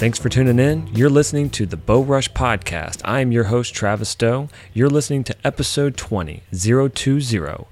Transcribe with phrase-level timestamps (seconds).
[0.00, 0.86] Thanks for tuning in.
[0.94, 3.02] You're listening to the Bow Rush Podcast.
[3.04, 4.48] I am your host, Travis Stowe.
[4.72, 7.66] You're listening to episode 20, 020.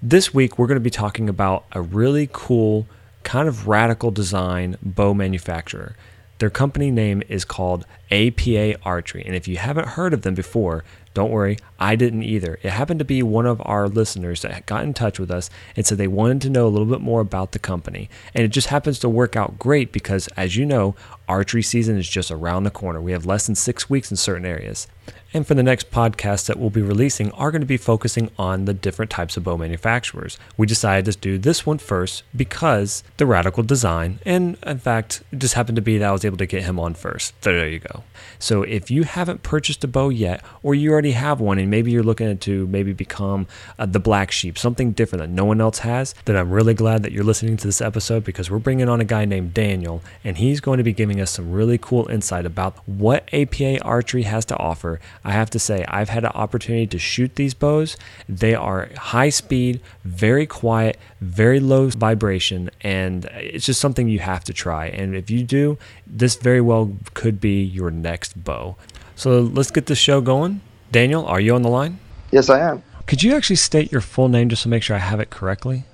[0.00, 2.86] This week, we're going to be talking about a really cool,
[3.24, 5.96] kind of radical design bow manufacturer.
[6.38, 9.24] Their company name is called APA Archery.
[9.26, 10.84] And if you haven't heard of them before,
[11.14, 12.58] don't worry, I didn't either.
[12.62, 15.86] It happened to be one of our listeners that got in touch with us and
[15.86, 18.10] said they wanted to know a little bit more about the company.
[18.34, 20.96] And it just happens to work out great because, as you know,
[21.28, 23.00] archery season is just around the corner.
[23.00, 24.88] We have less than six weeks in certain areas.
[25.34, 28.66] And for the next podcast that we'll be releasing are going to be focusing on
[28.66, 30.38] the different types of bow manufacturers.
[30.56, 35.40] We decided to do this one first because the radical design, and in fact, it
[35.40, 37.34] just happened to be that I was able to get him on first.
[37.42, 38.04] There you go.
[38.38, 41.90] So if you haven't purchased a bow yet, or you already have one and maybe
[41.90, 45.80] you're looking to maybe become uh, the black sheep, something different that no one else
[45.80, 49.00] has, then I'm really glad that you're listening to this episode because we're bringing on
[49.00, 52.46] a guy named Daniel, and he's going to be giving us some really cool insight
[52.46, 55.00] about what APA archery has to offer.
[55.24, 57.96] I have to say, I've had an opportunity to shoot these bows.
[58.28, 64.44] They are high speed, very quiet, very low vibration, and it's just something you have
[64.44, 64.86] to try.
[64.86, 68.76] And if you do, this very well could be your next bow.
[69.16, 70.60] So let's get this show going.
[70.92, 71.98] Daniel, are you on the line?
[72.30, 72.82] Yes, I am.
[73.06, 75.84] Could you actually state your full name just to make sure I have it correctly?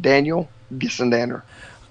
[0.00, 1.42] Daniel Gissendaner.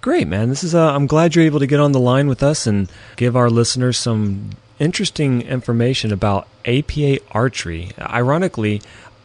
[0.02, 0.50] Great, man.
[0.50, 0.76] This is.
[0.76, 3.50] Uh, I'm glad you're able to get on the line with us and give our
[3.50, 7.92] listeners some interesting information about APA archery.
[8.00, 8.82] Ironically,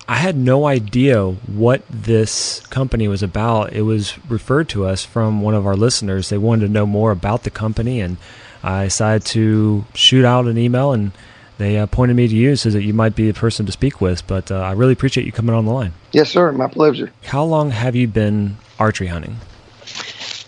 [0.08, 3.72] I had no idea what this company was about.
[3.72, 6.28] It was referred to us from one of our listeners.
[6.28, 8.16] They wanted to know more about the company, and
[8.62, 11.12] I decided to shoot out an email, and
[11.58, 14.00] they uh, pointed me to you, so that you might be the person to speak
[14.00, 14.26] with.
[14.26, 15.92] But uh, I really appreciate you coming on the line.
[16.10, 16.50] Yes, sir.
[16.50, 17.12] My pleasure.
[17.22, 19.36] How long have you been archery hunting?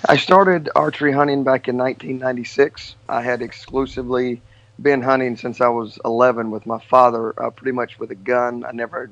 [0.09, 2.97] I started archery hunting back in 1996.
[3.09, 4.43] I had exclusively
[4.81, 8.65] been hunting since I was 11 with my father, uh, pretty much with a gun.
[8.65, 9.11] I never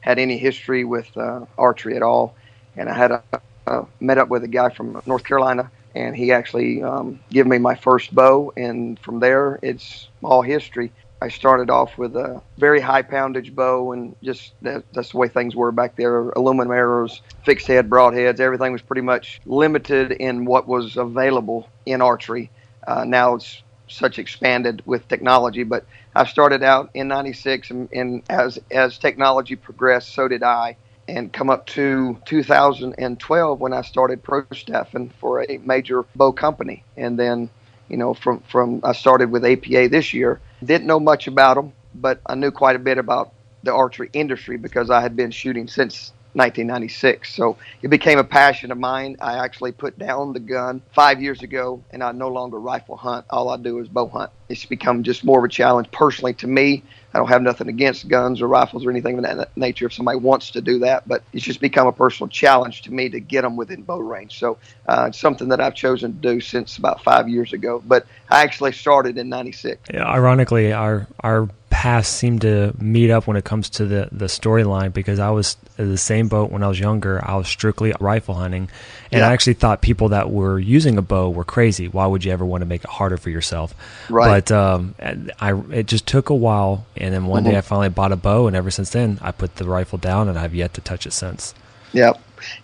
[0.00, 2.34] had any history with uh, archery at all.
[2.76, 3.22] And I had a,
[3.66, 7.58] uh, met up with a guy from North Carolina, and he actually um, gave me
[7.58, 8.52] my first bow.
[8.56, 10.92] And from there, it's all history.
[11.20, 15.28] I started off with a very high poundage bow, and just that, that's the way
[15.28, 16.30] things were back there.
[16.30, 22.02] Aluminum arrows, fixed head, broadheads, everything was pretty much limited in what was available in
[22.02, 22.50] archery.
[22.88, 28.22] Uh, now it's such expanded with technology, but I started out in '96, and, and
[28.28, 30.76] as as technology progressed, so did I
[31.08, 36.84] and come up to 2012 when I started pro staffing for a major bow company.
[36.96, 37.50] And then,
[37.88, 40.40] you know, from, from I started with APA this year.
[40.64, 43.32] Didn't know much about them, but I knew quite a bit about
[43.62, 47.34] the archery industry because I had been shooting since 1996.
[47.34, 49.16] So it became a passion of mine.
[49.20, 53.26] I actually put down the gun five years ago, and I no longer rifle hunt.
[53.30, 54.30] All I do is bow hunt.
[54.48, 56.82] It's become just more of a challenge personally to me.
[57.14, 60.18] I don't have nothing against guns or rifles or anything of that nature if somebody
[60.18, 63.42] wants to do that, but it's just become a personal challenge to me to get
[63.42, 64.38] them within bow range.
[64.38, 67.82] So uh, it's something that I've chosen to do since about five years ago.
[67.84, 69.90] But I actually started in '96.
[69.92, 74.26] Yeah, ironically, our our paths seem to meet up when it comes to the the
[74.26, 77.18] storyline because I was in the same boat when I was younger.
[77.24, 78.68] I was strictly rifle hunting,
[79.10, 79.28] and yeah.
[79.28, 81.88] I actually thought people that were using a bow were crazy.
[81.88, 83.74] Why would you ever want to make it harder for yourself?
[84.10, 84.44] Right.
[84.46, 84.94] But um,
[85.40, 87.52] I it just took a while, and then one mm-hmm.
[87.52, 90.28] day I finally bought a bow, and ever since then I put the rifle down,
[90.28, 91.54] and I've yet to touch it since.
[91.94, 92.12] Yeah,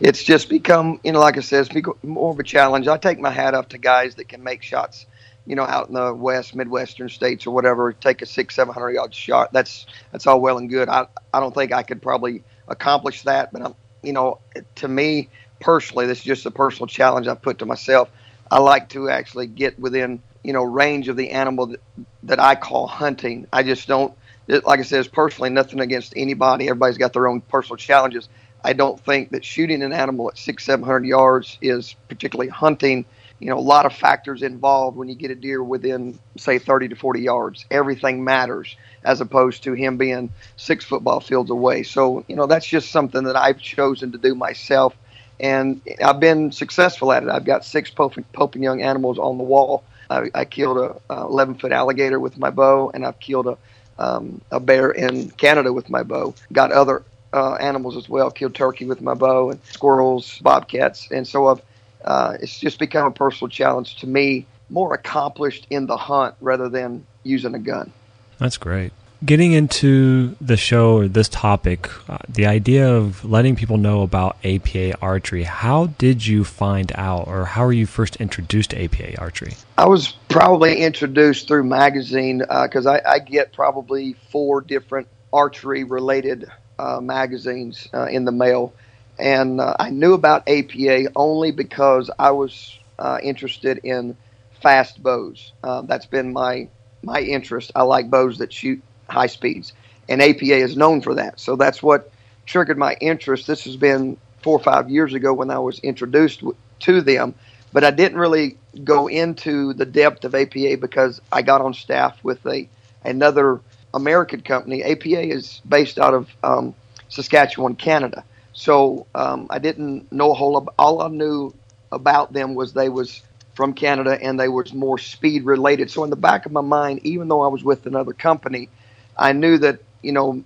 [0.01, 2.87] it's just become you know like I said, it's more of a challenge.
[2.87, 5.07] I take my hat off to guys that can make shots
[5.49, 8.93] you know, out in the west, midwestern states or whatever, take a six, seven hundred
[8.93, 9.53] yard shot.
[9.53, 10.91] That's that's all well and good.
[10.91, 14.41] I I don't think I could probably accomplish that, but I'm, you know,
[14.77, 18.11] to me personally, this is just a personal challenge I put to myself.
[18.53, 21.83] I like to actually get within you know range of the animal that,
[22.25, 23.49] that I call hunting.
[23.53, 24.15] I just don't.
[24.49, 26.69] Like I said, it's personally nothing against anybody.
[26.69, 28.31] Everybody's got their own personal challenges.
[28.65, 33.07] I don't think that shooting an animal at six, seven hundred yards is particularly hunting
[33.41, 36.89] you know, a lot of factors involved when you get a deer within, say, 30
[36.89, 37.65] to 40 yards.
[37.71, 41.83] Everything matters as opposed to him being six football fields away.
[41.85, 44.97] So, you know, that's just something that I've chosen to do myself.
[45.41, 47.29] And I've been successful at it.
[47.29, 49.85] I've got six Pope, Pope and Young animals on the wall.
[50.11, 53.59] I, I killed a, 11 foot alligator with my bow, and I've killed a,
[53.99, 56.35] um, a bear in Canada with my bow.
[56.53, 58.31] Got other uh, animals as well.
[58.31, 61.63] Killed turkey with my bow and squirrels, bobcats, and so I've
[62.05, 66.69] uh, it's just become a personal challenge to me, more accomplished in the hunt rather
[66.69, 67.93] than using a gun.
[68.39, 68.93] That's great.
[69.25, 74.37] getting into the show or this topic, uh, the idea of letting people know about
[74.45, 79.19] APA archery, how did you find out or how were you first introduced to APA
[79.21, 79.55] archery?
[79.77, 85.85] I was probably introduced through magazine because uh, I, I, get probably four different archery
[85.85, 86.49] related
[86.79, 88.73] uh, magazines uh, in the mail.
[89.19, 94.17] And uh, I knew about APA only because I was uh, interested in
[94.63, 95.53] fast bows.
[95.85, 96.69] that's been my
[97.03, 97.73] my interest.
[97.77, 99.73] I like bows that shoot high speeds,
[100.09, 101.41] and APA is known for that.
[101.41, 102.11] So that's what
[102.47, 103.47] triggered my interest.
[103.47, 106.43] This has been four or five years ago when I was introduced
[106.81, 107.35] to them,
[107.73, 112.19] but I didn't really go into the depth of APA because I got on staff
[112.25, 112.69] with a
[113.05, 113.61] another
[113.95, 114.83] American company.
[114.83, 116.75] APA is based out of um,
[117.09, 118.25] Saskatchewan, Canada.
[118.59, 120.67] So um, I didn't know a whole lot.
[120.81, 121.55] All I knew
[121.93, 123.23] about them was they was
[123.55, 125.93] from Canada and they was more speed related.
[125.93, 128.69] So in the back of my mind, even though I was with another company,
[129.17, 130.43] I knew that you know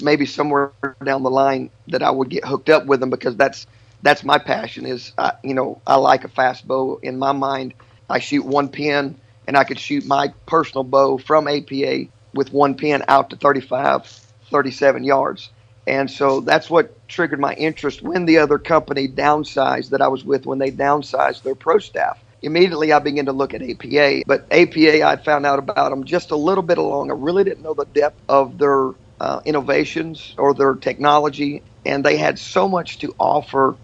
[0.00, 3.66] maybe somewhere down the line that I would get hooked up with them because that's
[4.02, 4.86] that's my passion.
[4.86, 6.98] Is uh, you know I like a fast bow.
[7.02, 7.74] In my mind,
[8.08, 12.74] I shoot one pin and I could shoot my personal bow from APA with one
[12.74, 14.06] pin out to 35,
[14.50, 15.50] 37 yards.
[15.86, 20.24] And so that's what triggered my interest when the other company downsized that I was
[20.24, 24.22] with when they downsized their pro staff immediately I began to look at APA.
[24.26, 27.10] But APA, I found out about them just a little bit along.
[27.10, 32.16] I really didn't know the depth of their uh, innovations or their technology, and they
[32.16, 33.78] had so much to offer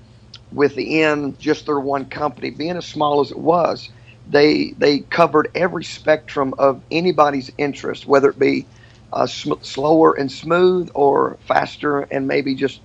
[0.53, 2.51] within just their one company.
[2.51, 3.91] Being as small as it was,
[4.27, 8.69] they they covered every spectrum of anybody's interest, whether it be
[9.13, 12.83] uh, sm- slower and smooth or faster and maybe just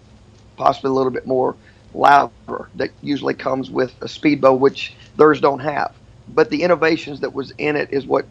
[0.57, 1.57] possibly a little bit more
[1.93, 5.93] louder that usually comes with a speedbow, which theirs don't have.
[6.27, 8.29] But the innovations that was in it is what,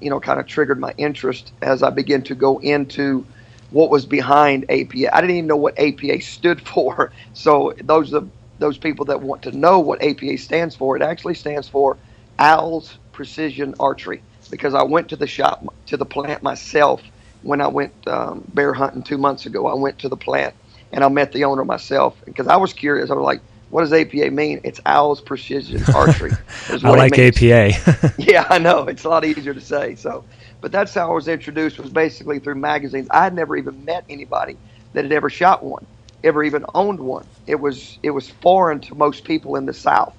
[0.00, 3.28] you know, kind of triggered my interest as I began to go into
[3.70, 5.14] what was behind APA.
[5.16, 7.12] I didn't even know what APA stood for.
[7.32, 8.28] So those are
[8.58, 10.96] those people that want to know what APA stands for.
[10.96, 11.98] It actually stands for
[12.38, 17.02] Owls Precision Archery because I went to the shop to the plant myself
[17.42, 19.66] when I went um, bear hunting two months ago.
[19.66, 20.54] I went to the plant
[20.92, 23.10] and I met the owner myself because I was curious.
[23.10, 23.40] I was like,
[23.70, 24.60] what does APA mean?
[24.64, 26.32] It's Owls Precision Archery.
[26.70, 28.12] I like APA.
[28.18, 28.84] yeah, I know.
[28.84, 29.94] It's a lot easier to say.
[29.94, 30.24] So,
[30.60, 31.78] but that's how I was introduced.
[31.78, 33.08] Was basically through magazines.
[33.10, 34.56] I had never even met anybody
[34.92, 35.86] that had ever shot one,
[36.22, 37.26] ever even owned one.
[37.46, 40.14] It was it was foreign to most people in the South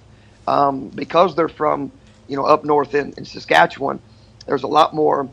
[0.48, 1.92] um, because they're from
[2.28, 4.00] you know up north in, in Saskatchewan.
[4.48, 5.30] There's a lot more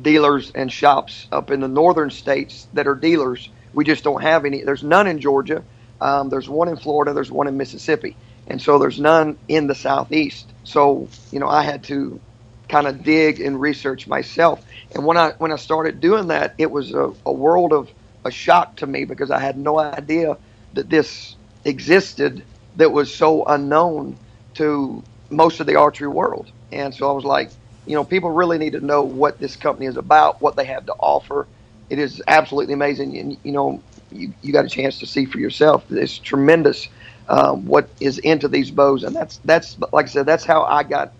[0.00, 3.50] dealers and shops up in the northern states that are dealers.
[3.74, 4.62] We just don't have any.
[4.64, 5.62] There's none in Georgia
[6.00, 9.76] um, there's one in Florida, there's one in Mississippi, and so there's none in the
[9.76, 10.54] southeast.
[10.64, 12.22] So you know, I had to
[12.70, 14.62] kind of dig and research myself.
[14.92, 17.90] And when I when I started doing that, it was a, a world of
[18.24, 20.38] a shock to me because I had no idea
[20.74, 24.20] that this existed that was so unknown
[24.56, 26.52] to most of the archery world.
[26.72, 27.54] And so I was like,
[27.86, 30.86] you know, people really need to know what this company is about, what they have
[30.86, 31.46] to offer.
[31.90, 33.16] It is absolutely amazing.
[33.18, 35.84] And, you know, you, you got a chance to see for yourself.
[35.90, 36.88] It's tremendous
[37.28, 40.82] um, what is into these bows, and that's that's like I said, that's how I
[40.82, 41.12] got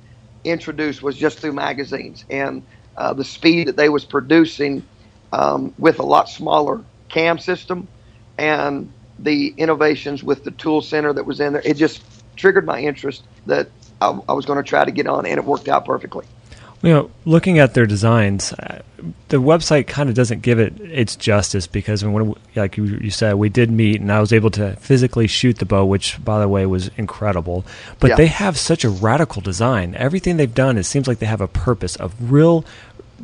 [0.44, 2.62] introduced was just through magazines and
[2.96, 4.84] uh, the speed that they was producing
[5.32, 7.88] um, with a lot smaller cam system
[8.36, 11.62] and the innovations with the tool center that was in there.
[11.64, 12.02] It just
[12.36, 15.44] triggered my interest that I, I was going to try to get on, and it
[15.44, 16.26] worked out perfectly
[16.84, 18.82] you know, looking at their designs, uh,
[19.28, 23.48] the website kind of doesn't give it its justice because when, like you, said, we
[23.48, 26.66] did meet and I was able to physically shoot the bow, which by the way
[26.66, 27.64] was incredible.
[28.00, 28.16] But yeah.
[28.16, 29.94] they have such a radical design.
[29.94, 32.66] Everything they've done, it seems like they have a purpose of real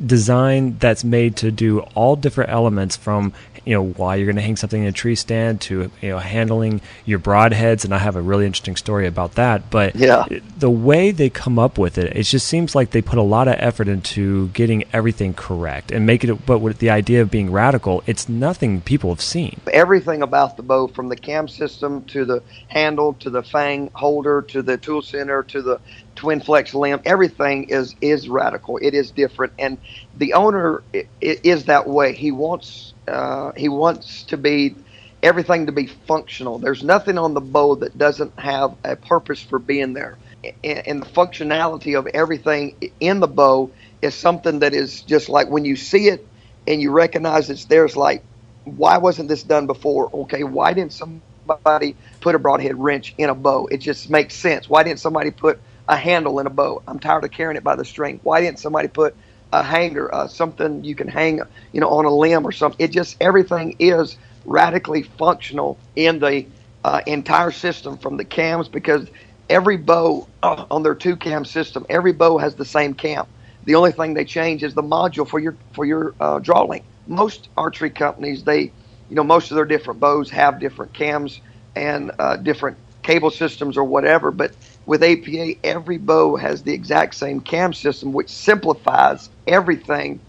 [0.07, 4.43] design that's made to do all different elements from you know why you're going to
[4.43, 8.17] hang something in a tree stand to you know handling your broadheads and I have
[8.17, 10.27] a really interesting story about that but yeah.
[10.59, 13.49] the way they come up with it it just seems like they put a lot
[13.49, 17.51] of effort into getting everything correct and make it but with the idea of being
[17.51, 19.61] radical it's nothing people have seen.
[19.73, 24.43] Everything about the bow from the cam system to the handle to the fang holder
[24.43, 25.81] to the tool center to the
[26.17, 28.79] twin flex limb everything is is radical.
[28.79, 29.79] It is different and
[30.17, 30.83] the owner
[31.21, 32.13] is that way.
[32.15, 34.77] He wants uh, he wants to be
[35.23, 36.59] everything to be functional.
[36.61, 40.19] There's nothing on the bow that doesn't have a purpose for being there.
[40.65, 45.67] And the functionality of everything in the bow is something that is just like when
[45.67, 46.27] you see it
[46.67, 48.25] and you recognize it's there it's like
[48.65, 50.11] why wasn't this done before?
[50.15, 54.69] Okay why didn't somebody put a broadhead wrench in a bow it just makes sense.
[54.71, 56.83] Why didn't somebody put a handle in a bow.
[56.89, 58.21] I'm tired of carrying it by the string.
[58.23, 59.17] Why didn't somebody put
[59.53, 61.41] a hanger, uh, something you can hang,
[61.73, 62.85] you know, on a limb or something.
[62.85, 66.49] It just everything is radically functional in the
[66.85, 69.11] uh, entire system from the cams because
[69.51, 73.27] every bow uh, on their two cam system, every bow has the same cam.
[73.65, 76.89] The only thing they change is the module for your for your uh, draw length.
[77.07, 78.75] Most archery companies, they,
[79.09, 81.41] you know, most of their different bows have different cams
[81.77, 84.31] and uh, different cable systems or whatever.
[84.31, 84.53] But
[84.87, 90.21] with APA, every bow has the exact same cam system, which simplifies everything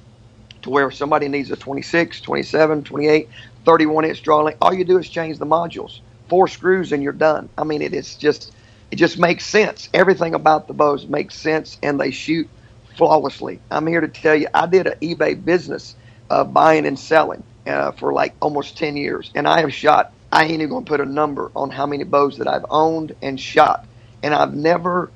[0.64, 3.30] to where somebody needs a 26, 27, 28,
[3.66, 4.60] 31 inch draw length.
[4.62, 7.50] All you do is change the modules, four screws, and you're done.
[7.58, 8.54] I mean, it is just
[8.92, 9.90] it just makes sense.
[9.94, 12.50] Everything about the bows makes sense, and they shoot
[12.98, 13.62] flawlessly.
[13.72, 15.96] I'm here to tell you, I did an eBay business
[16.30, 20.14] of buying and selling uh, for like almost 10 years, and I have shot.
[20.32, 23.40] I ain't even gonna put a number on how many bows that I've owned and
[23.40, 23.88] shot,
[24.24, 25.14] and I've never,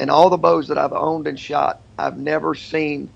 [0.00, 3.12] in all the bows that I've owned and shot, I've never seen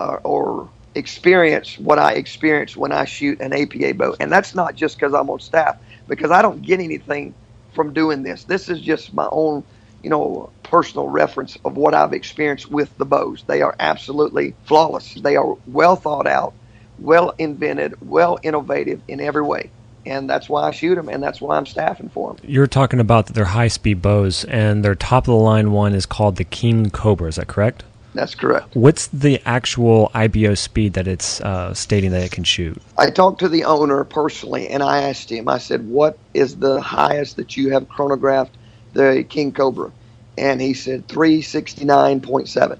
[0.00, 4.16] uh, or experienced what I experience when I shoot an APA bow.
[4.20, 5.76] And that's not just because I'm on staff,
[6.08, 7.36] because I don't get anything
[7.72, 8.44] from doing this.
[8.44, 9.64] This is just my own,
[10.02, 13.44] you know, personal reference of what I've experienced with the bows.
[13.46, 15.14] They are absolutely flawless.
[15.14, 16.54] They are well thought out,
[16.98, 19.72] well invented, well innovative in every way.
[20.04, 22.44] And that's why I shoot them, and that's why I'm staffing for them.
[22.48, 26.06] You're talking about their high speed bows, and their top of the line one is
[26.06, 27.28] called the King Cobra.
[27.28, 27.84] Is that correct?
[28.14, 28.76] That's correct.
[28.76, 32.80] What's the actual IBO speed that it's uh, stating that it can shoot?
[32.98, 35.48] I talked to the owner personally, and I asked him.
[35.48, 38.56] I said, "What is the highest that you have chronographed
[38.92, 39.92] the King Cobra?"
[40.36, 42.78] And he said 369.7.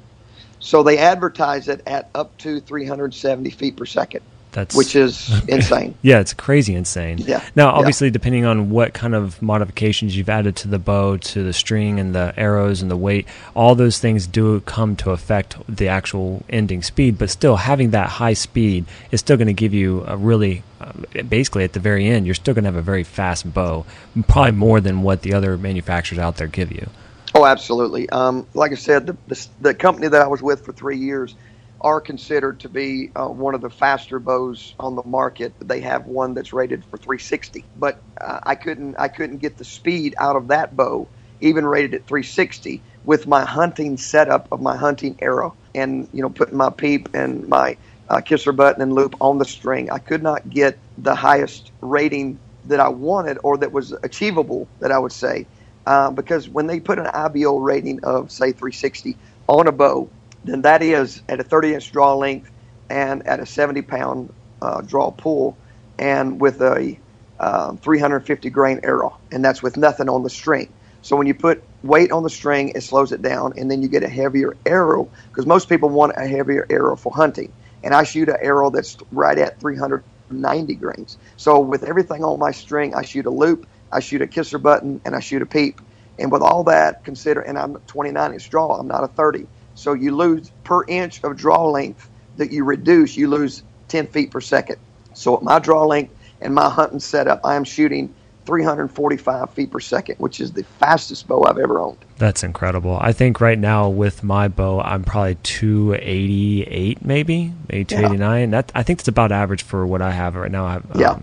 [0.59, 4.23] So they advertise it at up to 370 feet per second.
[4.53, 5.95] That's which is insane.
[6.03, 7.19] yeah, it's crazy insane.
[7.19, 7.43] Yeah.
[7.57, 8.13] Now, obviously, yeah.
[8.13, 12.15] depending on what kind of modifications you've added to the bow, to the string and
[12.15, 16.83] the arrows and the weight, all those things do come to affect the actual ending
[16.83, 17.19] speed.
[17.19, 20.93] But still, having that high speed is still going to give you a really, uh,
[21.23, 23.87] basically, at the very end, you're still going to have a very fast bow,
[24.29, 26.89] probably more than what the other manufacturers out there give you.
[27.35, 28.11] Oh, absolutely.
[28.11, 31.35] Um, like I said, the, the the company that I was with for three years
[31.83, 35.57] are considered to be uh, one of the faster bows on the market.
[35.61, 39.65] They have one that's rated for 360, but uh, I couldn't I couldn't get the
[39.67, 41.11] speed out of that bow,
[41.41, 46.31] even rated at 360, with my hunting setup of my hunting arrow and you know
[46.31, 49.91] putting my peep and my uh, kisser button and loop on the string.
[49.91, 54.93] I could not get the highest rating that I wanted or that was achievable that
[54.93, 55.49] I would say.
[55.87, 60.13] Uh, because when they put an IBO rating of say 360 on a bow,
[60.45, 62.51] then that is at a 30 inch draw length
[62.91, 65.57] and at a 70 pound uh, draw pull
[65.99, 66.99] and with a
[67.43, 70.73] um, 350 grain arrow, and that's with nothing on the string.
[71.03, 73.89] So when you put weight on the string, it slows it down, and then you
[73.89, 77.53] get a heavier arrow because most people want a heavier arrow for hunting.
[77.83, 81.19] And I shoot an arrow that's right at 390 grains.
[81.37, 85.01] So with everything on my string, I shoot a loop, I shoot a kisser button,
[85.05, 85.81] and I shoot a peep.
[86.21, 89.49] And with all that, consider, and I'm 29 inch draw, I'm not a 30.
[89.75, 94.31] So you lose per inch of draw length that you reduce, you lose 10 feet
[94.31, 94.77] per second.
[95.15, 98.15] So at my draw length and my hunting setup, I am shooting
[98.45, 101.99] 345 feet per second, which is the fastest bow I've ever owned.
[102.19, 102.99] That's incredible.
[103.01, 108.41] I think right now with my bow, I'm probably 288, maybe, maybe 289.
[108.41, 108.47] Yeah.
[108.47, 110.67] That I think that's about average for what I have right now.
[110.67, 111.19] Um, yeah.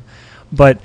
[0.52, 0.80] But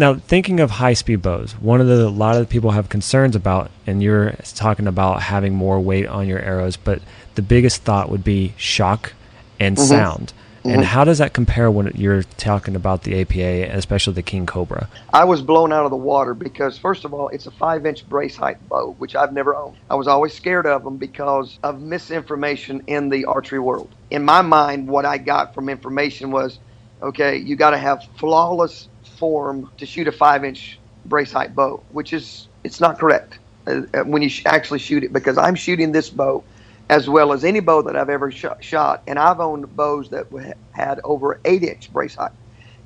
[0.00, 3.36] now, thinking of high speed bows, one of the a lot of people have concerns
[3.36, 7.02] about, and you're talking about having more weight on your arrows, but
[7.34, 9.12] the biggest thought would be shock
[9.60, 9.86] and mm-hmm.
[9.86, 10.32] sound.
[10.60, 10.70] Mm-hmm.
[10.70, 14.88] And how does that compare when you're talking about the APA, especially the King Cobra?
[15.12, 18.08] I was blown out of the water because, first of all, it's a five inch
[18.08, 19.76] brace height bow, which I've never owned.
[19.90, 23.94] I was always scared of them because of misinformation in the archery world.
[24.10, 26.58] In my mind, what I got from information was
[27.02, 28.88] okay, you got to have flawless
[29.20, 33.82] form to shoot a five inch brace height bow, which is it's not correct uh,
[33.94, 36.46] uh, when you actually shoot it because I'm shooting this bow
[36.90, 40.28] as well as any bow that I've ever sh- shot, and I've owned bows that
[40.72, 42.32] had over eight inch brace height.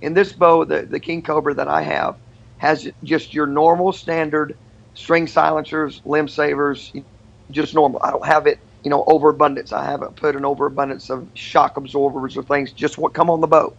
[0.02, 2.16] In this bow, the, the King Cobra that I have
[2.58, 4.58] has just your normal standard
[4.94, 6.92] string silencers, limb savers,
[7.52, 8.00] just normal.
[8.04, 9.72] I don't have it, you know, overabundance.
[9.72, 12.72] I haven't put an overabundance of shock absorbers or things.
[12.74, 13.76] Just what come on the bow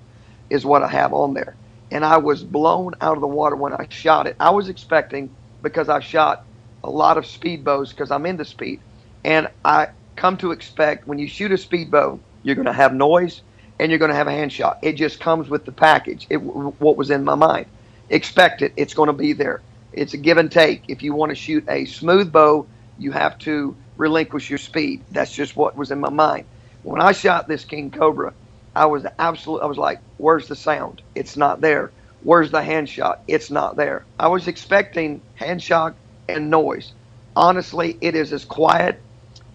[0.49, 1.57] is what I have on there
[1.91, 4.35] and I was blown out of the water when I shot it.
[4.39, 6.45] I was expecting because I shot
[6.83, 8.83] a lot of speed bows because I'm into speed,
[9.23, 12.93] and I come to expect when you shoot a speed bow, you're going to have
[12.93, 13.43] noise
[13.79, 14.79] and you're going to have a hand shot.
[14.83, 16.27] It just comes with the package.
[16.29, 17.67] It what was in my mind.
[18.09, 18.73] Expect it.
[18.77, 19.63] It's going to be there.
[19.93, 20.85] It's a give and take.
[20.89, 25.05] If you want to shoot a smooth bow, you have to relinquish your speed.
[25.11, 26.47] That's just what was in my mind.
[26.83, 28.33] When I shot this King Cobra,
[28.75, 29.61] I was absolute.
[29.61, 31.01] I was like, "Where's the sound?
[31.15, 31.91] It's not there.
[32.23, 33.21] Where's the hand shot?
[33.27, 35.95] It's not there." I was expecting hand shock
[36.27, 36.93] and noise.
[37.35, 39.01] Honestly, it is as quiet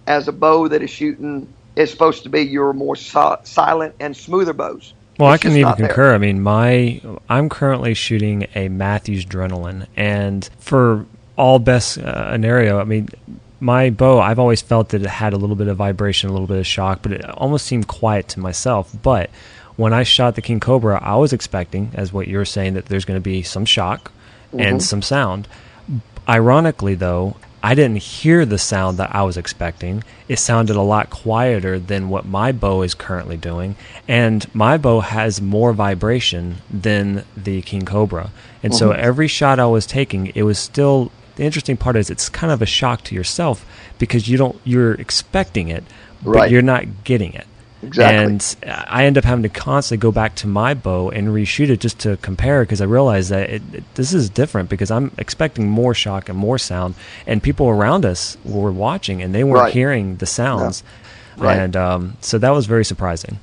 [0.07, 4.17] as a bow that is shooting is supposed to be your more so- silent and
[4.17, 4.93] smoother bows.
[5.19, 5.89] Well, It's I can even not there.
[5.89, 6.15] concur.
[6.15, 11.05] I mean, my I'm currently shooting a Mathews Adrenaline, and for
[11.37, 13.09] all best uh, scenario, I mean,
[13.61, 16.49] my bow I've always felt that it had a little bit of vibration, a little
[16.49, 18.91] bit of shock, but it almost seemed quiet to myself.
[19.03, 19.31] But
[19.77, 23.05] when I shot the King Cobra, I was expecting, as what you're saying, that there's
[23.05, 24.13] going to be some shock
[24.53, 24.61] Mm-hmm.
[24.61, 25.47] and some sound.
[26.29, 30.03] Ironically, though, I didn't hear the sound that I was expecting.
[30.29, 33.77] It sounded a lot quieter than what my bow is currently doing,
[34.09, 38.31] and my bow has more vibration than the King Cobra.
[38.63, 39.01] And so Mm-hmm.
[39.01, 42.61] every shot I was taking, it was still the interesting part is it's kind of
[42.61, 43.65] a shock to yourself
[43.99, 45.83] because you don't you're expecting it,
[46.23, 46.51] but Right.
[46.51, 47.47] you're not getting it.
[47.83, 48.15] Exactly.
[48.19, 48.57] And
[48.91, 51.99] I end up having to constantly go back to my bow and reshoot it just
[52.01, 55.95] to compare because I realize that it, it- this is different because I'm expecting more
[55.95, 56.95] shock and more sound,
[57.27, 59.73] and people around us were watching and they weren't Right.
[59.73, 60.83] hearing the sounds,
[61.39, 61.57] Right.
[61.59, 63.39] and um, so that was very surprising.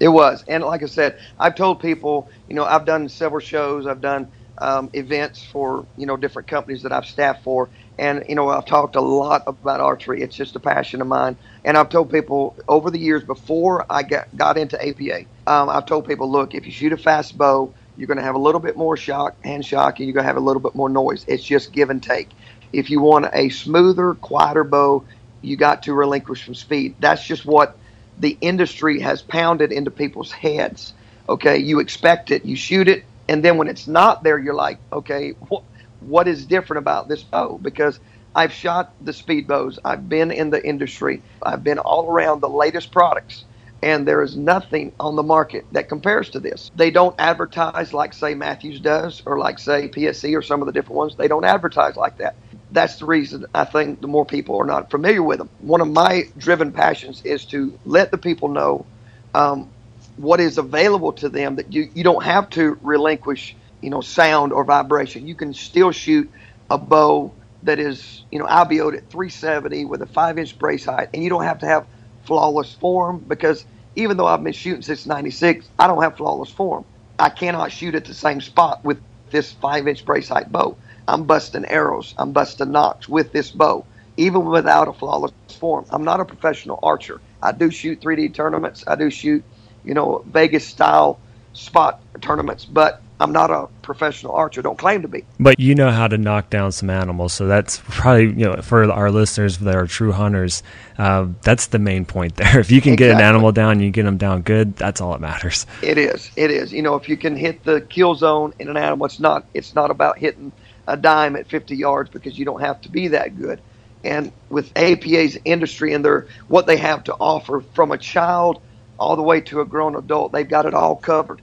[0.00, 3.86] It was, and like I said, I've told people, you know, I've done several shows,
[3.86, 4.26] I've done
[4.58, 8.66] um, events for you know different companies that I've staffed for, and you know I've
[8.66, 10.22] talked a lot about archery.
[10.22, 14.02] It's just a passion of mine, and I've told people over the years before I
[14.04, 17.74] got got into APA, um, I've told people, look, if you shoot a fast bow,
[17.96, 20.28] you're going to have a little bit more shock, hand shock, and you're going to
[20.28, 21.24] have a little bit more noise.
[21.28, 22.36] It's just give and take.
[22.72, 25.06] If you want a smoother, quieter bow,
[25.42, 26.96] you got to relinquish some speed.
[27.00, 27.78] That's just what
[28.16, 30.94] the industry has pounded into people's heads.
[31.28, 34.80] Okay, you expect it, you shoot it, and then when it's not there, you're like,
[34.92, 35.64] okay, what
[36.00, 37.58] what is different about this bow?
[37.62, 38.00] Because
[38.34, 42.48] I've shot the speed bows, I've been in the industry, I've been all around the
[42.50, 43.46] latest products,
[43.82, 46.70] and there is nothing on the market that compares to this.
[46.74, 50.72] They don't advertise like say Mathews does, or like say PSC or some of the
[50.72, 51.16] different ones.
[51.16, 52.34] They don't advertise like that
[52.70, 55.50] that's the reason I think the more people are not familiar with them.
[55.58, 58.88] One of my driven passions is to let the people know
[59.34, 59.72] um,
[60.16, 64.52] what is available to them that you, you don't have to relinquish, you know, sound
[64.52, 65.26] or vibration.
[65.26, 66.30] You can still shoot
[66.70, 71.10] a bow that is, you know, IBO'd at 370 with a five inch brace height,
[71.14, 71.86] and you don't have to have
[72.26, 76.86] flawless form because even though I've been shooting since 96, I don't have flawless form.
[77.18, 79.00] I cannot shoot at the same spot with
[79.30, 80.78] this five inch brace height bow.
[81.08, 82.14] I'm busting arrows.
[82.18, 85.86] I'm busting nocks with this bow, even without a flawless form.
[85.90, 87.22] I'm not a professional archer.
[87.42, 88.84] I do shoot 3D tournaments.
[88.86, 89.44] I do shoot,
[89.86, 91.18] you know, Vegas style
[91.54, 94.60] spot tournaments, but I'm not a professional archer.
[94.60, 95.24] Don't claim to be.
[95.40, 98.90] But you know how to knock down some animals, so that's probably you know for
[98.90, 100.62] our listeners that are true hunters.
[100.98, 102.60] Uh, that's the main point there.
[102.66, 104.76] If you can get an animal down, you get them down good.
[104.76, 105.66] That's all that matters.
[105.82, 106.30] It is.
[106.36, 106.72] It is.
[106.72, 109.46] You know, if you can hit the kill zone in an animal, it's not.
[109.54, 110.52] It's not about hitting
[110.88, 113.60] a dime at 50 yards because you don't have to be that good.
[114.04, 118.60] And with APA's industry and their what they have to offer from a child
[118.98, 121.42] all the way to a grown adult, they've got it all covered.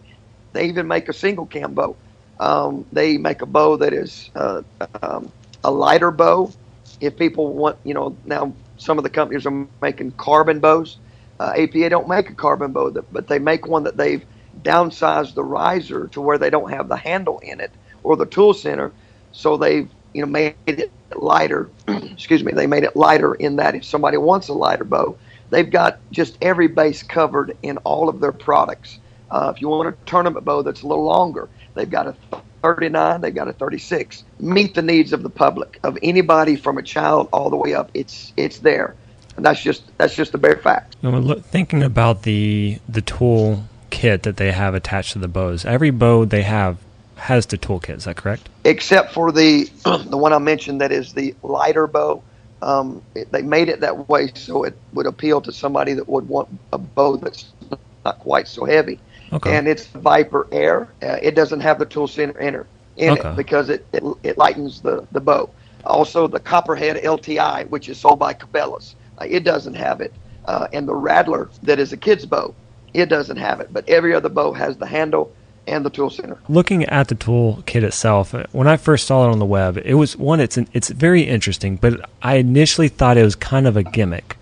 [0.54, 1.98] They even make a single cam bow.
[2.40, 4.64] Um, they make a bow that is uh,
[5.04, 6.54] um, a lighter bow.
[7.02, 11.00] If people want, you know, now some of the companies are making carbon bows.
[11.40, 14.26] Uh, APA don't make a carbon bow, that, but they make one that they've
[14.62, 18.54] downsized the riser to where they don't have the handle in it or the tool
[18.54, 18.94] center,
[19.32, 21.72] so they've you know made it lighter.
[21.88, 25.18] excuse me, they made it lighter in that if somebody wants a lighter bow,
[25.54, 29.00] they've got just every base covered in all of their products.
[29.30, 32.16] Uh, if you want a tournament bow that's a little longer, they've got a
[32.62, 34.24] 39, they've got a 36.
[34.40, 37.92] Meet the needs of the public, of anybody from a child all the way up.
[37.94, 38.96] It's it's there,
[39.36, 40.96] and that's just that's just the bare fact.
[41.02, 45.28] You know, look, thinking about the the tool kit that they have attached to the
[45.28, 46.78] bows, every bow they have
[47.16, 47.98] has the toolkit.
[47.98, 48.50] Is that correct?
[48.64, 49.70] except for the
[50.08, 52.24] the one I mentioned that is the lighter bow.
[52.64, 56.28] Um, it, they made it that way so it would appeal to somebody that would
[56.28, 57.54] want a bow that's
[58.06, 59.02] not quite so heavy.
[59.34, 59.60] Okay.
[59.60, 60.96] And it's Viper Air.
[61.04, 62.66] Uh, it doesn't have the tool center in,
[62.98, 63.30] in Okay.
[63.30, 65.54] it because it, it it lightens the the bow.
[65.86, 70.18] Also, the Copperhead LTI, which is sold by Cabela's, uh, it doesn't have it.
[70.46, 72.56] Uh, and the Rattler, that is a kid's bow,
[72.94, 73.74] it doesn't have it.
[73.74, 75.36] But every other bow has the handle
[75.68, 76.38] and the tool center.
[76.50, 79.78] Looking at the tool kit itself, uh, when I first saw it on the web,
[79.84, 80.40] it was one.
[80.40, 84.38] It's an, it's very interesting, but I initially thought it was kind of a gimmick.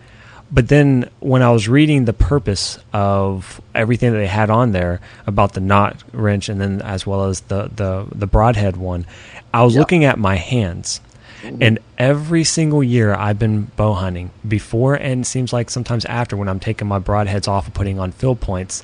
[0.54, 5.00] But then when I was reading the purpose of everything that they had on there
[5.26, 9.06] about the nock wrench and then as well as the the the broadhead one,
[9.54, 9.80] I was Yeah.
[9.80, 11.00] looking at my hands.
[11.42, 11.64] Mm-hmm.
[11.64, 16.50] And every single year I've been bow hunting before and seems like sometimes after when
[16.50, 18.84] I'm taking my broadheads off and putting on field points,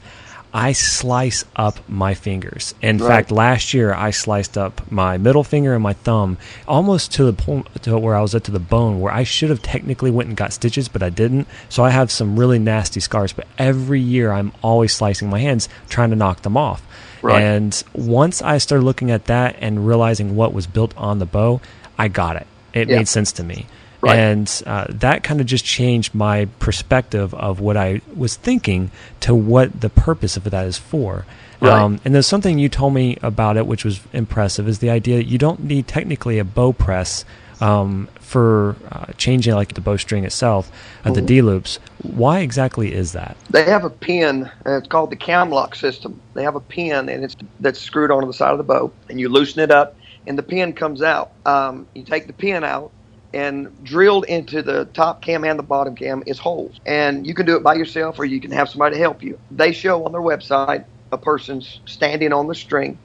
[0.57, 2.73] I slice up my fingers.
[2.81, 3.07] In right.
[3.07, 7.31] fact, last year I sliced up my middle finger and my thumb almost to the
[7.31, 10.29] point to where I was at to the bone, where I should have technically went
[10.29, 11.47] and got stitches, but I didn't.
[11.69, 13.33] So I have some really nasty scars.
[13.33, 16.81] But every year I'm always slicing my hands, trying to knock them off.
[17.21, 17.39] Right.
[17.39, 21.61] And once I started looking at that and realizing what was built on the bow,
[21.99, 22.47] I got it.
[22.73, 22.97] It yeah.
[22.97, 23.67] made sense to me.
[24.01, 24.19] Right.
[24.19, 29.33] And uh, that kind of just changed my perspective of what I was thinking to
[29.33, 31.25] what the purpose of that is for.
[31.59, 31.73] Right.
[31.73, 35.17] Um, and there's something you told me about it, which was impressive, is the idea
[35.17, 37.25] that you don't need technically a bow press
[37.59, 41.13] um, for uh, changing like the bowstring itself, uh, mm-hmm.
[41.13, 41.79] the D loops.
[42.03, 43.35] Why exactly is that?
[43.49, 44.49] They have a pin.
[44.65, 46.21] it's called the cam lock system.
[46.33, 49.19] They have a pin, and it's that's screwed onto the side of the bow, and
[49.19, 49.95] you loosen it up,
[50.27, 51.31] and the pin comes out.
[51.45, 52.91] Um, you take the pin out,
[53.37, 56.81] and drilled into the top cam and the bottom cam is holes.
[56.87, 59.37] And you can do it by yourself or you can have somebody help you.
[59.51, 62.97] They show on their website a person's standing on the string.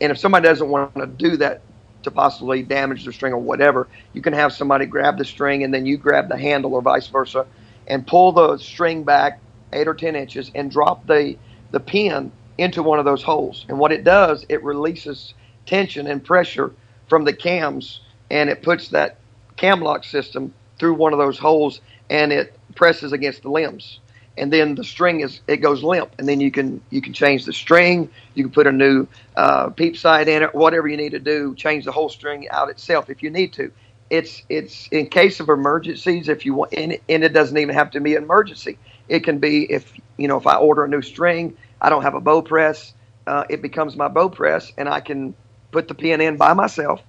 [0.00, 1.62] And if somebody doesn't want to do that
[2.04, 5.74] to possibly damage the string or whatever, you can have somebody grab the string and
[5.74, 7.44] then you grab the handle or vice versa
[7.88, 9.40] and pull the string back
[9.72, 11.36] eight or 10 inches and drop the,
[11.72, 13.66] the pin into one of those holes.
[13.68, 15.34] And what it does, it releases
[15.66, 16.72] tension and pressure
[17.08, 19.16] from the cams and it puts that
[19.60, 24.00] cam lock system through one of those holes and it presses against the limbs.
[24.38, 27.44] And then the string is it goes limp and then you can you can change
[27.44, 28.10] the string.
[28.34, 31.54] You can put a new uh, peep sight in it whatever you need to do
[31.54, 33.70] change the whole string out itself if you need to.
[34.10, 37.74] It's it's in case of emergencies if you want and it, and it doesn't even
[37.74, 38.78] have to be an emergency.
[39.08, 42.14] It can be if you know if i order a new string i don't have
[42.14, 42.94] a bow press
[43.26, 45.34] uh, it becomes my bow press and i can
[45.72, 47.02] put the pin in by myself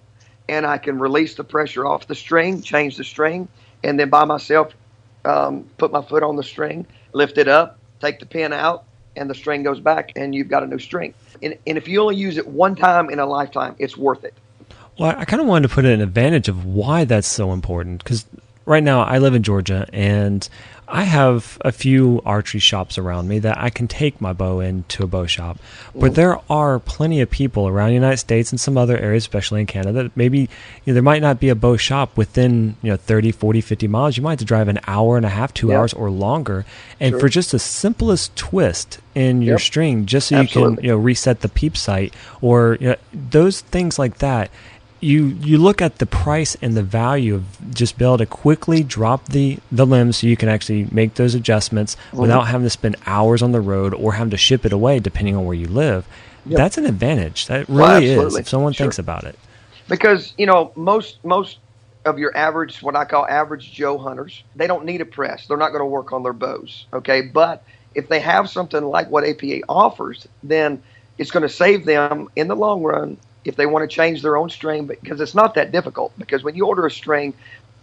[0.51, 3.47] and I can release the pressure off the string, change the string,
[3.85, 4.73] and then by myself
[5.23, 8.83] um, put my foot on the string, lift it up, take the pin out,
[9.15, 11.13] and the string goes back, and you've got a new string.
[11.41, 14.33] And, and if you only use it one time in a lifetime, it's worth it.
[14.99, 18.25] Well, I kind of wanted to put an advantage of why that's so important because
[18.65, 20.47] right now I live in Georgia and
[20.91, 25.03] I have a few archery shops around me that I can take my bow into
[25.03, 25.57] a bow shop.
[25.95, 29.61] But there are plenty of people around the United States and some other areas, especially
[29.61, 30.47] in Canada, that maybe you
[30.87, 34.17] know, there might not be a bow shop within, you know, 30, 40, 50 miles.
[34.17, 35.77] You might have to drive an hour and a half, two yep.
[35.77, 36.65] hours or longer.
[36.99, 37.21] And sure.
[37.21, 39.61] for just the simplest twist in your yep.
[39.61, 40.71] string, just so Absolutely.
[40.71, 44.51] you can, you know, reset the peep sight or you know, those things like that
[45.01, 48.83] you you look at the price and the value of just be able to quickly
[48.83, 52.19] drop the the limbs so you can actually make those adjustments mm-hmm.
[52.19, 55.35] without having to spend hours on the road or having to ship it away depending
[55.35, 56.07] on where you live.
[56.45, 56.57] Yep.
[56.57, 57.47] That's an advantage.
[57.47, 58.85] That really well, is if someone sure.
[58.85, 59.37] thinks about it.
[59.89, 61.57] Because you know most most
[62.05, 65.47] of your average what I call average Joe hunters, they don't need a press.
[65.47, 66.85] They're not going to work on their bows.
[66.93, 67.63] Okay, but
[67.95, 70.81] if they have something like what APA offers, then
[71.17, 74.37] it's going to save them in the long run if they want to change their
[74.37, 76.13] own string, because it's not that difficult.
[76.17, 77.33] Because when you order a string,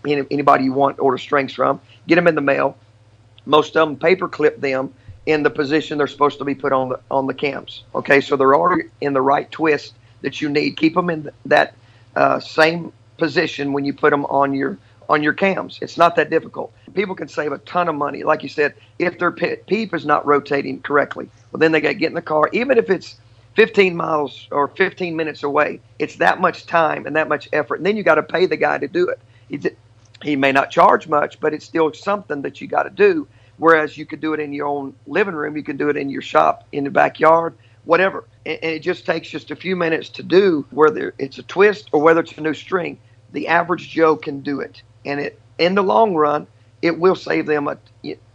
[0.06, 2.76] anybody you want order strings from, get them in the mail.
[3.46, 4.92] Most of them paper clip them
[5.26, 7.84] in the position they're supposed to be put on the on the cams.
[7.94, 10.76] Okay, so they're already in the right twist that you need.
[10.76, 11.74] Keep them in that
[12.16, 15.78] uh, same position when you put them on your on your cams.
[15.80, 16.72] It's not that difficult.
[16.94, 20.26] People can save a ton of money, like you said, if their peep is not
[20.26, 21.28] rotating correctly.
[21.50, 23.16] Well, then they got to get in the car, even if it's
[23.58, 25.80] 15 miles or 15 minutes away.
[25.98, 27.80] It's that much time and that much effort.
[27.80, 29.18] And then you got to pay the guy to do it.
[29.48, 29.60] He,
[30.22, 33.26] he may not charge much, but it's still something that you got to do.
[33.56, 36.08] Whereas you could do it in your own living room, you can do it in
[36.08, 38.28] your shop, in the backyard, whatever.
[38.46, 41.88] And, and it just takes just a few minutes to do, whether it's a twist
[41.90, 42.96] or whether it's a new string.
[43.32, 44.82] The average Joe can do it.
[45.04, 46.46] And it in the long run,
[46.80, 47.76] it will save them, a,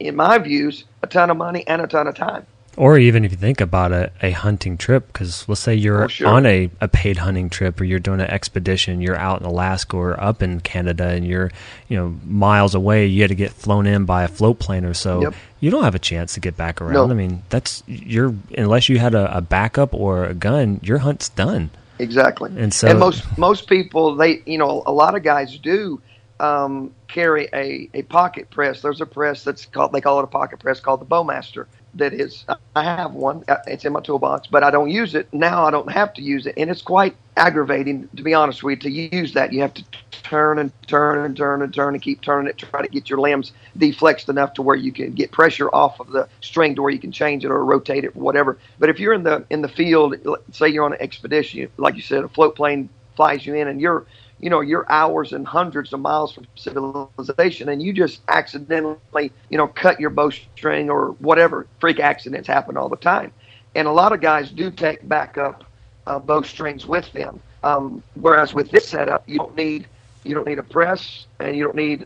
[0.02, 2.46] in my views, a ton of money and a ton of time.
[2.76, 6.08] Or even if you think about a, a hunting trip, because let's say you're oh,
[6.08, 6.28] sure.
[6.28, 9.96] on a, a paid hunting trip or you're doing an expedition, you're out in Alaska
[9.96, 11.52] or up in Canada and you're,
[11.88, 14.96] you know, miles away, you had to get flown in by a float plane or
[14.96, 15.22] so.
[15.22, 15.36] Yep.
[15.60, 17.10] You don't have a chance to get back around.
[17.10, 17.12] No.
[17.12, 21.30] I mean, that's, you're, unless you had a, a backup or a gun, your hunt's
[21.30, 21.70] done.
[22.00, 22.52] Exactly.
[22.58, 26.02] And so, and most, most people, they, you know, a lot of guys do
[26.40, 28.82] um, carry a, a pocket press.
[28.82, 32.14] There's a press that's called, they call it a pocket press called the Bowmaster that
[32.14, 33.44] is I have one.
[33.48, 35.66] Uh, it's in my toolbox, but I don't use it now.
[35.66, 39.10] I don't have to use it, and it's quite aggravating to be honest with you.
[39.10, 39.84] To use that, you have to
[40.24, 43.20] turn and turn and turn and turn and keep turning it, try to get your
[43.20, 46.92] limbs deflexed enough to where you can get pressure off of the string to where
[46.92, 48.58] you can change it or rotate it, or whatever.
[48.80, 50.16] But if you're in the in the field,
[50.52, 53.80] say you're on an expedition, like you said, a float plane flies you in, and
[53.80, 54.06] you're
[54.44, 59.58] you know, you're hours and hundreds of miles from civilization, and you just accidentally, you
[59.58, 61.66] know, cut your bowstring or whatever.
[61.80, 63.32] Freak accidents happen all the time,
[63.74, 65.64] and a lot of guys do take backup
[66.08, 67.40] uh, bowstrings with them.
[67.64, 69.88] Um, whereas with this setup, you don't need
[70.26, 72.06] you don't need a press, and you don't need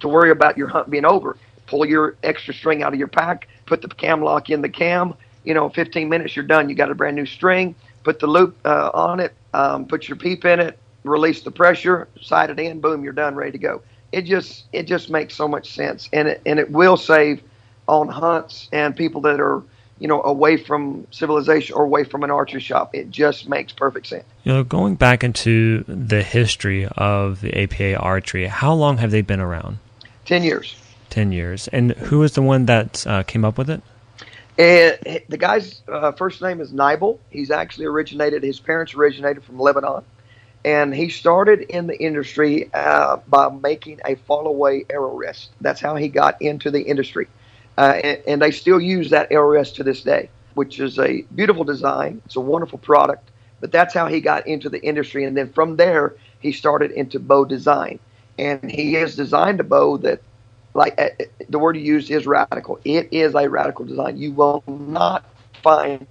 [0.00, 1.38] to worry about your hunt being over.
[1.68, 5.14] Pull your extra string out of your pack, put the cam lock in the cam.
[5.42, 6.68] You know, 15 minutes, you're done.
[6.68, 7.74] You got a brand new string.
[8.02, 9.32] Put the loop uh, on it.
[9.54, 13.34] Um, put your peep in it release the pressure, sight it in, boom, you're done,
[13.34, 13.82] ready to go.
[14.12, 17.42] It just it just makes so much sense, and it and it will save
[17.86, 19.62] on hunts and people that are
[19.98, 22.94] you know away from civilization or away from an archery shop.
[22.94, 24.24] It just makes perfect sense.
[24.44, 29.20] You know, going back into the history of the APA archery, how long have they
[29.20, 29.78] been around?
[30.24, 30.74] Ten years.
[31.10, 31.68] Ten years.
[31.68, 33.82] And who was the one that uh, came up with it?
[34.58, 37.18] And the guy's uh, first name is Nibel.
[37.30, 38.42] He's actually originated.
[38.42, 40.02] His parents originated from Lebanon
[40.64, 45.50] and he started in the industry uh, by making a fall away arrow rest.
[45.60, 47.28] That's how he got into the industry,
[47.76, 51.22] uh, and, and, they still use that arrow rest to this day, which is a
[51.34, 52.20] beautiful design.
[52.26, 55.76] It's a wonderful product, but that's how he got into the industry, and then from
[55.76, 57.98] there he started into bow design,
[58.38, 60.22] and he has designed a bow that.
[60.74, 61.08] Like uh,
[61.48, 62.78] the word you used is radical.
[62.84, 64.16] It is a radical design.
[64.16, 65.24] You will not
[65.62, 66.06] find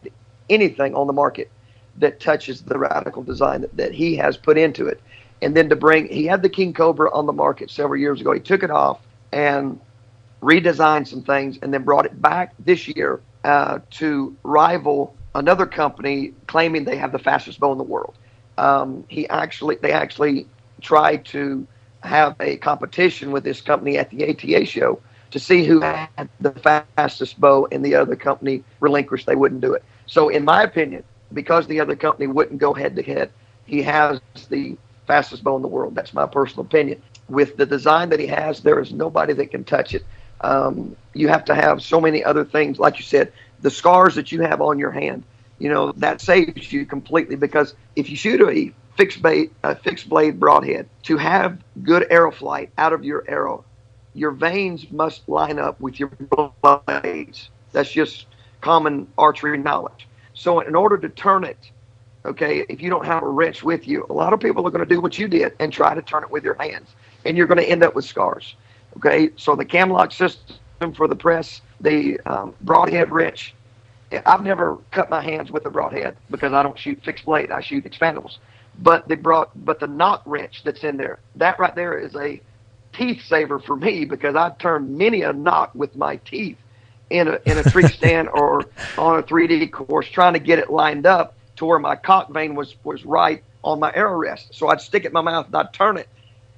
[0.49, 1.49] anything on the market
[1.97, 5.01] that touches the radical design that, that he has put into it.
[5.41, 8.31] And then to bring, he had the King Cobra on the market several years ago.
[8.33, 8.99] He took it off
[9.31, 9.79] and
[10.41, 16.33] redesigned some things and then brought it back this year uh, to rival another company
[16.47, 18.15] claiming they have the fastest bow in the world.
[18.57, 20.47] Um, he actually, they actually
[20.81, 21.67] tried to
[22.03, 24.99] have a competition with this company at the ATA show
[25.31, 29.73] to see who had the fastest bow, and the other company relinquished; they wouldn't do
[29.73, 29.83] it.
[30.05, 31.03] So, in my opinion,
[31.34, 33.32] because the other company wouldn't go head to head,
[33.66, 35.96] he has the fastest bow in the world.
[35.96, 37.02] That's my personal opinion.
[37.30, 40.06] With the design that he has, there is nobody that can touch it.
[40.42, 44.32] Um, you have to have so many other things, like you said, the scars that
[44.32, 45.24] you have on your hand.
[45.60, 50.08] You know that saves you completely because if you shoot a fixed bait, a fixed
[50.08, 53.66] blade broadhead, to have good arrow flight out of your arrow,
[54.13, 56.12] your vanes must line up with your
[56.62, 57.50] blades.
[57.72, 58.28] That's just
[58.62, 60.08] common archery knowledge.
[60.38, 61.71] So in order to turn it,
[62.23, 64.88] okay, if you don't have a wrench with you, a lot of people are going
[64.88, 66.89] to do what you did and try to turn it with your hands,
[67.26, 68.56] and you're going to end up with scars.
[68.97, 73.56] Okay, so the camlock system for the press, the um, broadhead wrench.
[74.28, 77.52] I've never cut my hands with a broadhead because I don't shoot fixed blade.
[77.52, 78.38] I shoot expandables.
[78.78, 82.39] But the broad, but the nock wrench that's in there, that right there is a
[82.93, 86.58] teeth saver for me because I've turned many a nock with my teeth
[87.10, 88.65] in a in a tree stand or
[88.98, 92.56] on a 3D course, trying to get it lined up to where my cock vane
[92.56, 94.54] was was right on my arrow rest.
[94.54, 96.08] So I'd stick it in my mouth and I'd turn it.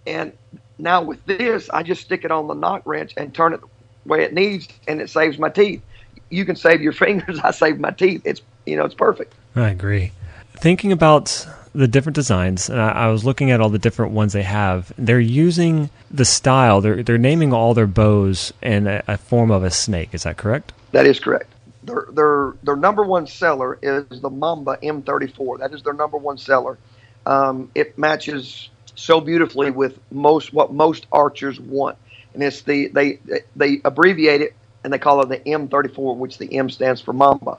[0.06, 0.34] And
[0.78, 3.68] now with this, I just stick it on the nock wrench and turn it the
[4.06, 5.82] way it needs, and it saves my teeth.
[6.30, 7.40] You can save your fingers.
[7.40, 8.22] I save my teeth.
[8.26, 9.34] It's you know it's perfect.
[9.56, 10.12] I agree.
[10.54, 14.34] Thinking about the different designs, and I, I, was looking at all the different ones
[14.34, 14.92] they have.
[14.98, 16.82] They're using the style.
[16.82, 20.10] They're they're naming all their bows in a, a form of a snake.
[20.14, 20.74] Is that correct?
[20.92, 21.54] That is correct.
[21.84, 25.60] Their their their number one seller is the Mamba M34.
[25.60, 26.78] That is their number one seller.
[27.26, 31.98] Um, it matches so beautifully with most what most archers want,
[32.34, 33.20] and it's the they
[33.56, 37.58] they abbreviate it and they call it the M34, which the M stands for Mamba.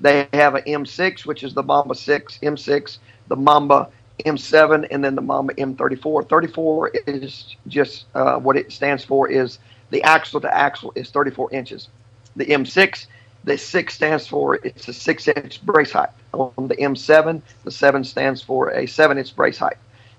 [0.00, 3.88] They have an M6, which is the Mamba 6, M6, the Mamba
[4.24, 6.28] M7, and then the Mamba M34.
[6.28, 9.58] 34 is just uh, what it stands for is
[9.90, 11.88] the axle to axle is 34 inches.
[12.36, 13.06] The M6,
[13.44, 16.10] the 6 stands for it's a 6 inch brace height.
[16.32, 19.76] On the M7, the 7 stands for a 7 inch brace height.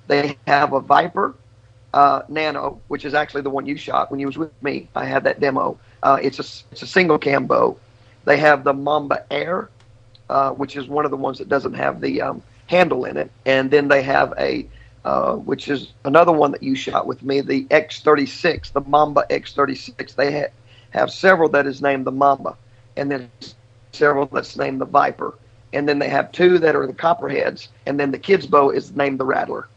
[0.08, 1.34] They have a Viper
[1.94, 4.89] uh, Nano, which is actually the one you shot when you was with me.
[4.96, 5.78] I had that demo.
[6.02, 7.78] Uh, it's a it's a single cam bow.
[8.26, 9.70] They have the Mamba Air,
[10.30, 13.32] uh, which is one of the ones that doesn't have the um, handle in it.
[13.45, 14.67] And then they have a,
[15.06, 20.15] uh, which is another one that you shot with me, the X36, the Mamba X36.
[20.15, 20.52] They ha-
[20.91, 22.56] have several that is named the Mamba,
[22.95, 23.32] and then
[23.91, 25.36] several that's named the Viper.
[25.73, 28.95] And then they have two that are the Copperheads, and then the Kids Bow is
[28.95, 29.67] named the Rattler.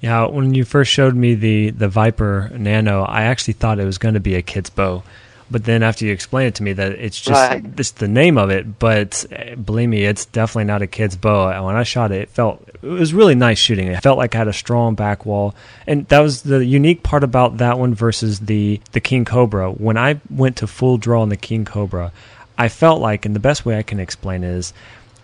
[0.00, 3.98] Yeah, when you first showed me the the Viper Nano, I actually thought it was
[3.98, 5.02] going to be a kid's bow.
[5.48, 7.76] But then after you explain it to me that it's just right.
[7.76, 9.24] this the name of it, but
[9.64, 11.64] believe me, it's definitely not a kid's bow.
[11.64, 13.86] When I shot it, it felt it was really nice shooting.
[13.86, 15.54] It felt like I had a strong back wall,
[15.86, 19.70] and that was the unique part about that one versus the the King Cobra.
[19.70, 22.10] When I went to full draw on the King Cobra,
[22.58, 24.72] I felt like, and the best way I can explain is,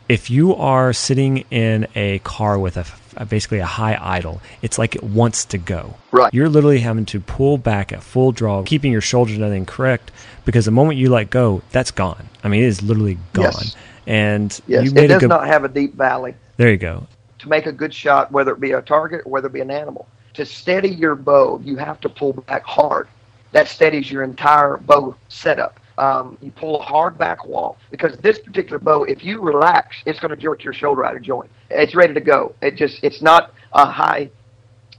[0.08, 2.84] if you are sitting in a car with a,
[3.28, 5.94] basically a high idle, it's like it wants to go.
[6.10, 6.32] Right.
[6.32, 10.10] You're literally having to pull back at full draw, keeping your shoulders and everything correct,
[10.44, 12.28] because the moment you let go, that's gone.
[12.42, 13.44] I mean, it is literally gone.
[13.44, 13.76] Yes.
[14.06, 16.34] And yes, you made it does not have a deep valley.
[16.56, 17.06] there you go.
[17.38, 19.70] To make a good shot, whether it be a target or whether it be an
[19.70, 23.08] animal, to steady your bow, you have to pull back hard.
[23.52, 25.78] That steadies your entire bow setup.
[25.98, 30.18] Um, you pull a hard back wall because this particular bow, if you relax, it's
[30.18, 31.50] going to jerk your shoulder out of joint.
[31.70, 32.54] It's ready to go.
[32.62, 34.30] It just it's not a high,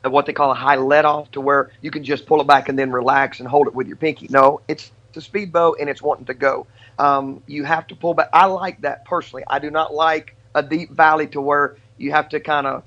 [0.03, 2.69] what they call a high let off to where you can just pull it back
[2.69, 4.27] and then relax and hold it with your pinky.
[4.29, 6.67] No, it's a speed bow and it's wanting to go.
[6.99, 8.29] Um, you have to pull back.
[8.33, 9.43] I like that personally.
[9.47, 12.83] I do not like a deep valley to where you have to kind of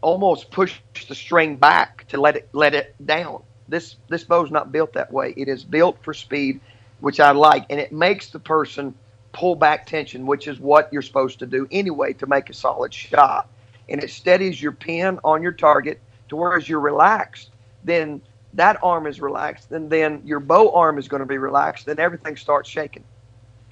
[0.00, 3.42] almost push the string back to let it let it down.
[3.68, 5.32] This this bow's not built that way.
[5.36, 6.60] It is built for speed,
[7.02, 8.94] which I like, and it makes the person
[9.32, 12.94] pull back tension, which is what you're supposed to do anyway to make a solid
[12.94, 13.48] shot.
[13.88, 17.50] And it steadies your pin on your target to where as you're relaxed,
[17.82, 18.22] then
[18.54, 21.98] that arm is relaxed, and then your bow arm is going to be relaxed, then
[21.98, 23.02] everything starts shaking.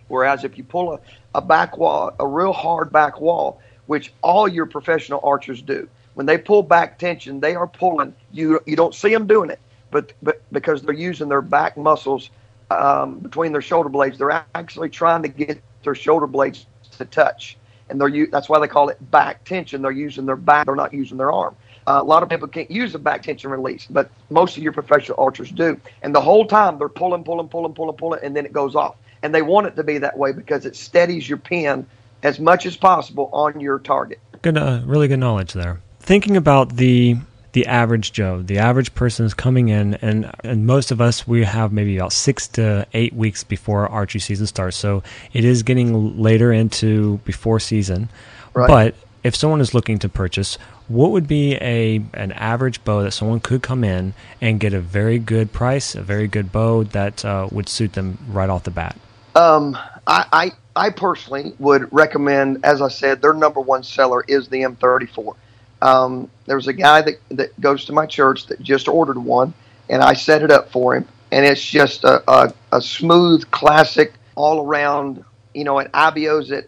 [0.09, 1.01] Whereas if you pull a,
[1.37, 6.27] a back wall, a real hard back wall, which all your professional archers do, when
[6.27, 8.13] they pull back tension, they are pulling.
[8.33, 9.61] You you don't see them doing it,
[9.93, 12.31] but but because they're using their back muscles
[12.71, 16.67] um, between their shoulder blades, they're actually trying to get their shoulder blades
[16.99, 17.57] to touch,
[17.89, 19.83] and they're that's why they call it back tension.
[19.83, 20.67] They're using their back.
[20.67, 21.57] They're not using their arm.
[21.87, 24.73] Uh, a lot of people can't use a back tension release, but most of your
[24.73, 25.81] professional archers do.
[26.03, 28.97] And the whole time they're pulling, pulling, pulling, pulling, pulling, and then it goes off.
[29.23, 31.87] And they want it to be that way because it steadies your pin
[32.23, 34.21] as much as possible on your target.
[34.43, 35.81] Good, uh, really good knowledge there.
[36.01, 37.17] Thinking about the
[37.53, 41.45] the average Joe, the average person is coming in, and and most of us we
[41.45, 44.77] have maybe about six to eight weeks before archery season starts.
[44.77, 48.09] So it is getting later into before season.
[48.55, 48.69] Right.
[48.69, 50.57] But if someone is looking to purchase,
[50.89, 54.81] what would be a an average bow that someone could come in and get a
[54.81, 58.71] very good price, a very good bow that uh, would suit them right off the
[58.71, 58.97] bat?
[59.35, 64.49] Um, I, I I personally would recommend, as I said, their number one seller is
[64.49, 65.35] the M34.
[65.83, 69.55] Um, there was a guy that, that goes to my church that just ordered one,
[69.89, 71.07] and I set it up for him.
[71.33, 75.25] And it's just a, a, a smooth, classic, all around.
[75.55, 76.67] You know, at IBO's at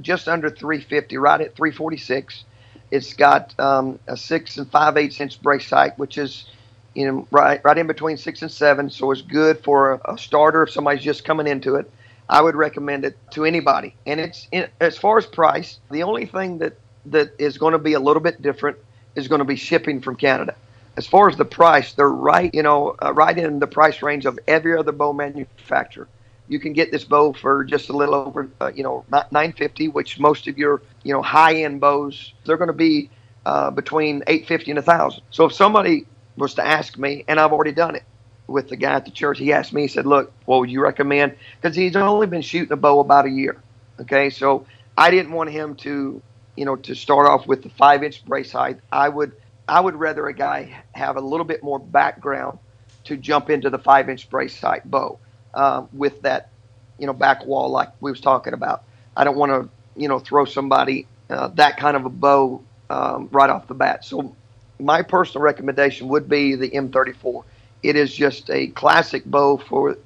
[0.00, 2.44] just under 350, right at 346.
[2.90, 6.46] It's got um, a six and five eighths inch brace height, which is
[6.94, 10.18] you know right right in between six and seven, so it's good for a, a
[10.18, 11.90] starter if somebody's just coming into it.
[12.28, 13.94] I would recommend it to anybody.
[14.06, 17.78] And it's in, as far as price, the only thing that that is going to
[17.78, 18.78] be a little bit different
[19.14, 20.54] is going to be shipping from Canada.
[20.96, 24.26] As far as the price, they're right, you know, uh, right in the price range
[24.26, 26.08] of every other bow manufacturer.
[26.46, 30.20] You can get this bow for just a little over, uh, you know, 950, which
[30.20, 33.10] most of your, you know, high-end bows they're going to be
[33.46, 35.22] uh, between 850 and 1,000.
[35.30, 38.04] So if somebody was to ask me, and I've already done it
[38.46, 40.82] with the guy at the church, he asked me, he said, "Look, what would you
[40.82, 43.60] recommend?" Because he's only been shooting a bow about a year.
[44.00, 44.66] Okay, so
[44.98, 46.20] I didn't want him to
[46.56, 49.32] you know, to start off with the five inch brace height, I would
[49.68, 52.58] I would rather a guy have a little bit more background
[53.04, 55.18] to jump into the five inch brace height bow
[55.54, 56.50] um, with that,
[56.98, 58.84] you know, back wall like we was talking about.
[59.16, 63.28] I don't want to, you know, throw somebody uh, that kind of a bow um,
[63.32, 64.04] right off the bat.
[64.04, 64.36] So
[64.80, 67.44] my personal recommendation would be the M34.
[67.82, 69.96] It is just a classic bow for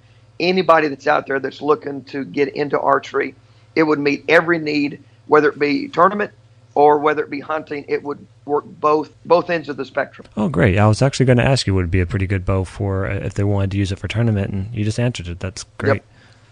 [0.40, 3.34] anybody that's out there that's looking to get into archery.
[3.76, 6.32] It would meet every need, whether it be tournament
[6.78, 7.84] or whether it be hunting.
[7.88, 10.28] It would work both both ends of the spectrum.
[10.36, 10.78] Oh, great!
[10.78, 13.08] I was actually going to ask you would it be a pretty good bow for
[13.08, 15.40] uh, if they wanted to use it for tournament, and you just answered it.
[15.40, 15.94] That's great.
[15.94, 16.04] Yep.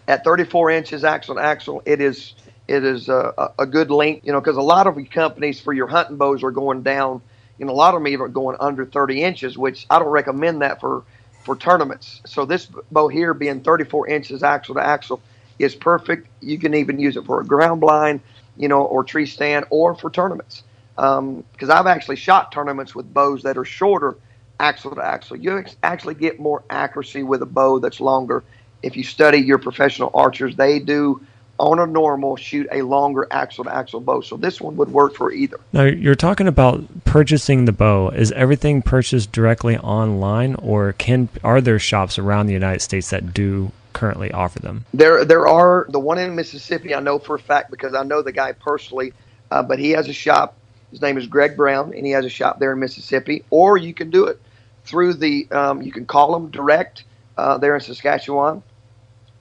[0.09, 2.35] At 34 inches axle to axle, it is
[2.67, 4.27] it is a, a good length.
[4.27, 7.23] You know, because a lot of companies for your hunting bows are going down.
[7.61, 10.63] Know, a lot of them even are going under 30 inches, which I don't recommend
[10.63, 11.05] that for
[11.45, 12.21] for tournaments.
[12.27, 15.23] So this bow here being 34 inches axle to axle
[15.61, 16.27] is perfect.
[16.41, 18.21] You can even use it for a ground blind,
[18.57, 20.63] you know, or tree stand, or for tournaments.
[20.95, 24.17] Because um, I've actually shot tournaments with bows that are shorter
[24.59, 25.37] axle to axle.
[25.37, 28.45] You actually get more accuracy with a bow that's longer.
[28.83, 31.21] If you study your professional archers, they do
[31.59, 34.21] on a normal shoot a longer axle to axle bow.
[34.21, 35.59] So this one would work for either.
[35.73, 38.11] Now you're talking about purchasing the bow.
[38.11, 43.33] Is everything purchased directly online, or can are there shops around the United States that
[43.33, 44.85] do currently offer them?
[44.93, 46.95] There, there are the one in Mississippi.
[46.95, 49.13] I know for a fact because I know the guy personally.
[49.51, 50.57] Uh, but he has a shop.
[50.91, 53.45] His name is Greg Brown, and he has a shop there in Mississippi.
[53.51, 54.41] Or you can do it
[54.85, 55.51] through the.
[55.51, 57.05] Um, you can call them direct
[57.37, 58.63] uh, there in Saskatchewan.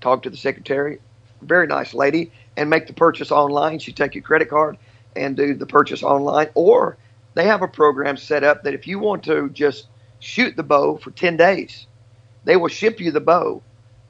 [0.01, 0.99] Talk to the secretary.
[1.41, 3.79] Very nice lady, and make the purchase online.
[3.81, 4.77] You take your credit card
[5.15, 6.97] and do the purchase online, or
[7.33, 9.87] they have a program set up that if you want to just
[10.19, 11.87] shoot the bow for 10 days,
[12.43, 13.61] they will ship you the bow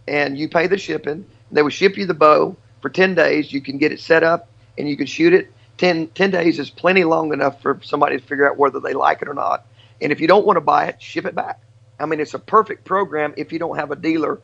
[0.08, 1.26] and you pay the shipping.
[1.52, 3.52] They will ship you the bow for 10 days.
[3.52, 5.52] You can get it set up and you can shoot it.
[5.78, 9.22] 10, 10 days is plenty long enough for somebody to figure out whether they like
[9.22, 9.66] it or not.
[10.02, 11.60] And if you don't want to buy it, ship it back.
[12.00, 14.40] I mean, it's a perfect program if you don't have a dealer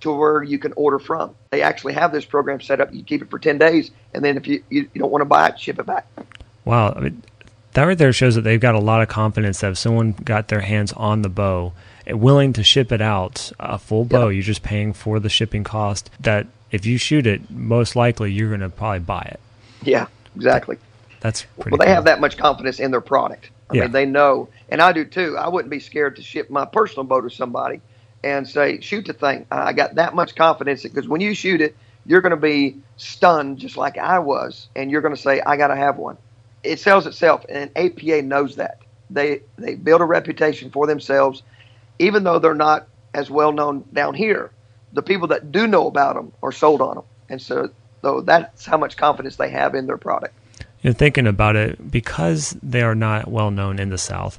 [0.00, 1.34] to where you can order from.
[1.50, 2.92] They actually have this program set up.
[2.92, 5.26] You keep it for 10 days, and then if you, you, you don't want to
[5.26, 6.06] buy it, ship it back.
[6.64, 6.92] Wow.
[6.94, 7.22] I mean,
[7.72, 10.48] that right there shows that they've got a lot of confidence that if someone got
[10.48, 11.72] their hands on the bow,
[12.10, 14.34] Uh, willing to ship it out, a full bow, yep.
[14.34, 18.48] you're just paying for the shipping cost, that if you shoot it, most likely you're
[18.48, 19.40] going to probably buy it.
[19.82, 20.78] Yeah, exactly.
[21.20, 21.78] That's well.
[21.78, 21.94] They cool.
[21.94, 23.50] have that much confidence in their product.
[23.70, 23.82] I yeah.
[23.82, 25.36] mean, they know, and I do too.
[25.38, 27.80] I wouldn't be scared to ship my personal bow to somebody
[28.24, 31.76] and say, "Shoot the thing." I got that much confidence because when you shoot it,
[32.06, 35.56] you're going to be stunned just like I was, and you're going to say, "I
[35.56, 36.18] got to have one."
[36.64, 38.78] It sells itself, and APA knows that.
[39.08, 41.44] They they build a reputation for themselves,
[41.98, 44.50] even though they're not as well known down here.
[44.92, 47.70] The people that do know about them are sold on them, and so
[48.02, 50.34] so that's how much confidence they have in their product.
[50.82, 54.38] You're thinking about it because they are not well known in the South.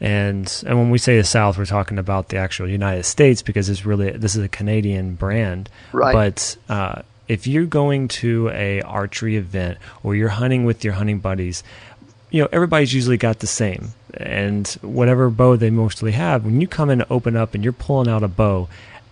[0.00, 3.68] And and when we say the South, we're talking about the actual United States because
[3.68, 5.68] it's really this is a Canadian brand.
[5.92, 6.12] Right.
[6.12, 11.18] But uh, if you're going to a archery event or you're hunting with your hunting
[11.18, 11.62] buddies,
[12.30, 16.44] you know everybody's usually got the same, and whatever bow they mostly have.
[16.44, 18.68] When you come in to open up and you're pulling out a bow,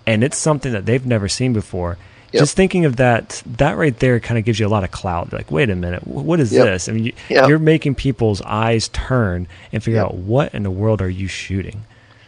[0.06, 1.98] and it's something that they've never seen before,
[2.32, 2.42] Yep.
[2.42, 5.32] Just thinking of that, that right there kind of gives you a lot of clout.
[5.32, 6.66] Like, wait a minute, what is yep.
[6.66, 6.88] this?
[6.88, 7.48] I mean, you, yep.
[7.48, 11.84] you're making people's eyes turn and figure out what in the world are you shooting.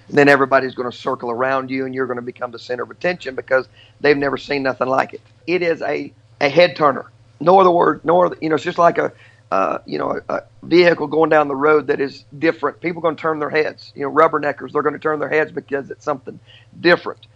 [0.09, 2.82] And then everybody's going to circle around you, and you're going to become the center
[2.82, 3.68] of attention because
[4.01, 5.20] they've never seen nothing like it.
[5.47, 6.11] It is a,
[6.41, 7.11] a head turner.
[7.38, 9.12] No other word, no other, you know, it's just like a,
[9.51, 12.81] uh, you know, a, a, vehicle going down the road that is different.
[12.81, 13.93] People are going to turn their heads.
[13.95, 16.39] You know, rubberneckers, they're going to turn their heads because it's something
[16.79, 17.27] different.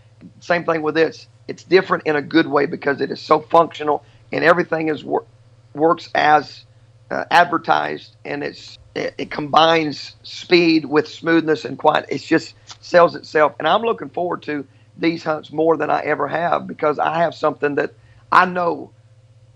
[0.40, 4.04] Same thing with this it's different in a good way because it is so functional
[4.32, 5.26] and everything is wor-
[5.74, 6.64] works as
[7.10, 12.06] uh, advertised and it's it, it, combines speed with smoothness and quiet.
[12.08, 16.28] It just sells itself, and I'm looking forward to these hunts more than I ever
[16.28, 17.92] have because I have something that
[18.30, 18.92] I know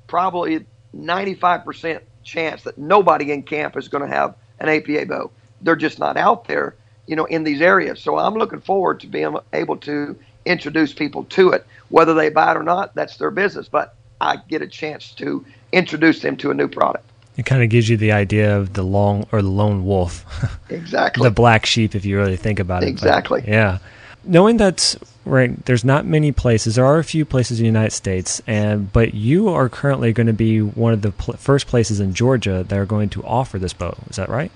[0.09, 5.31] probably 95% chance that nobody in camp is going to have an APA bow.
[5.63, 6.75] They're just not out there,
[7.07, 8.01] you know, in these areas.
[8.01, 11.67] So I'm looking forward to being able to introduce people to it.
[11.89, 13.69] Whether they buy it or not, that's their business.
[13.69, 17.05] But I get a chance to introduce them to a new product.
[17.37, 20.25] It kind of gives you the idea of the long or the lone wolf.
[20.71, 21.25] Exactly.
[21.25, 22.91] the black sheep, if you really think about it.
[22.91, 23.41] Exactly.
[23.41, 23.79] But, yeah.
[24.23, 24.97] Knowing that
[25.29, 26.75] right, there's not many places.
[26.75, 30.27] There are a few places in the United States, and but you are currently going
[30.27, 33.59] to be one of the pl- first places in Georgia that are going to offer
[33.59, 33.97] this bow.
[34.09, 34.51] Is that right?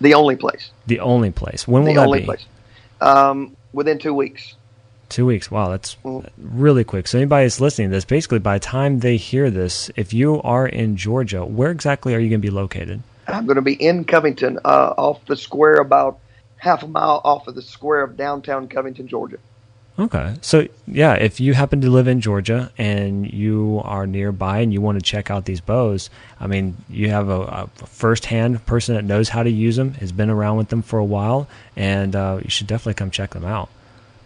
[0.00, 0.70] The only place.
[0.86, 1.66] The only place.
[1.66, 2.26] When will the that only be?
[2.26, 2.46] Place.
[3.00, 4.54] Um, within two weeks.
[5.08, 5.50] Two weeks.
[5.50, 5.96] Wow, that's
[6.36, 7.06] really quick.
[7.06, 10.42] So anybody that's listening to this, basically by the time they hear this, if you
[10.42, 13.02] are in Georgia, where exactly are you going to be located?
[13.28, 16.18] I'm going to be in Covington, uh, off the square, about
[16.58, 19.38] half a mile off of the square of downtown Covington, Georgia.
[19.98, 20.34] Okay.
[20.42, 24.80] So, yeah, if you happen to live in Georgia and you are nearby and you
[24.82, 29.04] want to check out these bows, I mean, you have a, a first-hand person that
[29.04, 32.40] knows how to use them, has been around with them for a while, and uh,
[32.42, 33.70] you should definitely come check them out.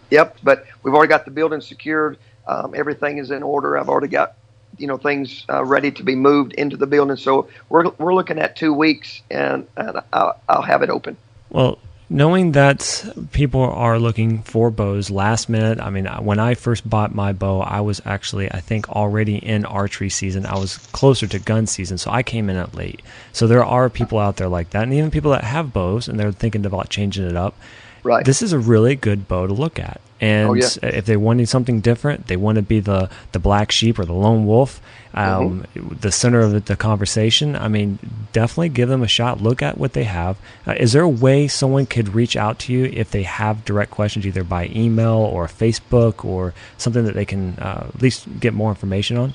[0.09, 2.17] Yep, but we've already got the building secured.
[2.45, 3.77] Um, everything is in order.
[3.77, 4.35] I've already got
[4.77, 7.15] you know things uh, ready to be moved into the building.
[7.15, 11.15] So we're we're looking at two weeks, and, and I'll, I'll have it open.
[11.49, 11.79] Well,
[12.11, 17.15] knowing that people are looking for bows last minute i mean when i first bought
[17.15, 21.39] my bow i was actually i think already in archery season i was closer to
[21.39, 23.01] gun season so i came in at late
[23.31, 26.19] so there are people out there like that and even people that have bows and
[26.19, 27.55] they're thinking about changing it up
[28.03, 28.25] Right.
[28.25, 30.01] This is a really good bow to look at.
[30.19, 30.67] And oh, yeah.
[30.83, 34.13] if they wanted something different, they want to be the, the black sheep or the
[34.13, 34.81] lone wolf,
[35.13, 35.95] um, mm-hmm.
[35.99, 37.55] the center of the, conversation.
[37.55, 37.99] I mean,
[38.33, 39.41] definitely give them a shot.
[39.41, 40.37] Look at what they have.
[40.65, 43.91] Uh, is there a way someone could reach out to you if they have direct
[43.91, 48.53] questions, either by email or Facebook or something that they can uh, at least get
[48.53, 49.33] more information on?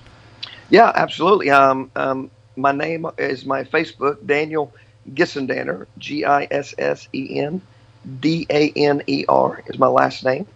[0.71, 1.51] Yeah, absolutely.
[1.51, 4.73] Um, um, my name is my Facebook, Daniel
[5.13, 7.61] Gissendaner, G I S S E N
[8.21, 10.47] D A N E R is my last name.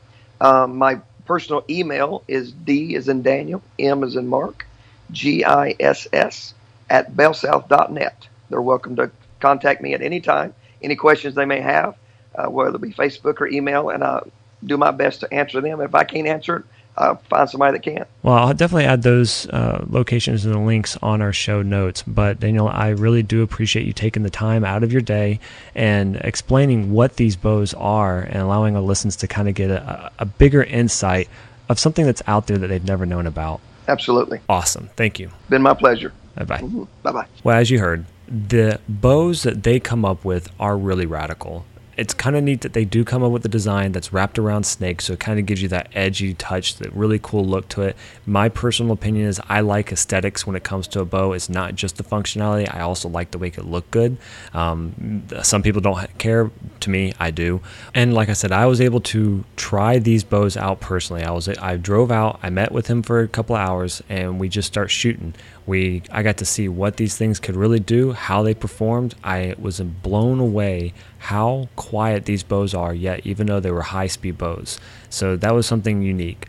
[0.40, 4.66] Um, my personal email is D is in Daniel, M is in Mark,
[5.12, 6.54] G I S S
[6.88, 8.28] at bellsouth.net.
[8.48, 10.54] They're welcome to contact me at any time.
[10.82, 11.96] Any questions they may have,
[12.34, 14.26] uh, whether it be Facebook or email, and I'll
[14.64, 15.80] do my best to answer them.
[15.80, 16.64] If I can't answer it,
[16.96, 18.04] uh, find somebody that can.
[18.22, 22.02] Well, I'll definitely add those uh, locations and the links on our show notes.
[22.06, 25.40] But Daniel, I really do appreciate you taking the time out of your day
[25.74, 30.10] and explaining what these bows are and allowing our listeners to kind of get a,
[30.18, 31.28] a bigger insight
[31.68, 33.60] of something that's out there that they've never known about.
[33.90, 34.40] Absolutely.
[34.48, 34.88] Awesome.
[34.96, 35.30] Thank you.
[35.48, 36.12] Been my pleasure.
[36.36, 36.58] Bye bye.
[36.58, 36.84] Mm-hmm.
[37.02, 37.26] Bye bye.
[37.44, 41.66] Well, as you heard, the bows that they come up with are really radical
[42.00, 44.64] it's kind of neat that they do come up with a design that's wrapped around
[44.64, 47.82] snakes, so it kind of gives you that edgy touch, that really cool look to
[47.82, 47.94] it.
[48.24, 51.34] My personal opinion is I like aesthetics when it comes to a bow.
[51.34, 52.74] It's not just the functionality.
[52.74, 54.16] I also like the way it look good.
[54.54, 56.50] Um, some people don't care.
[56.80, 57.60] To me, I do.
[57.94, 61.22] And like I said, I was able to try these bows out personally.
[61.22, 62.40] I was I drove out.
[62.42, 65.34] I met with him for a couple hours, and we just start shooting.
[65.66, 69.14] We I got to see what these things could really do, how they performed.
[69.22, 74.06] I was blown away how quiet these bows are, yet even though they were high
[74.06, 74.78] speed bows.
[75.08, 76.46] So that was something unique.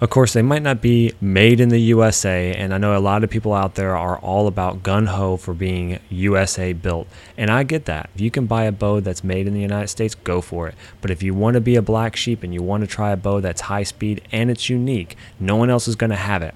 [0.00, 3.22] Of course, they might not be made in the USA, and I know a lot
[3.22, 7.06] of people out there are all about gun ho for being USA built.
[7.36, 8.08] And I get that.
[8.14, 10.74] If you can buy a bow that's made in the United States, go for it.
[11.02, 13.16] But if you want to be a black sheep and you want to try a
[13.16, 16.54] bow that's high speed and it's unique, no one else is going to have it.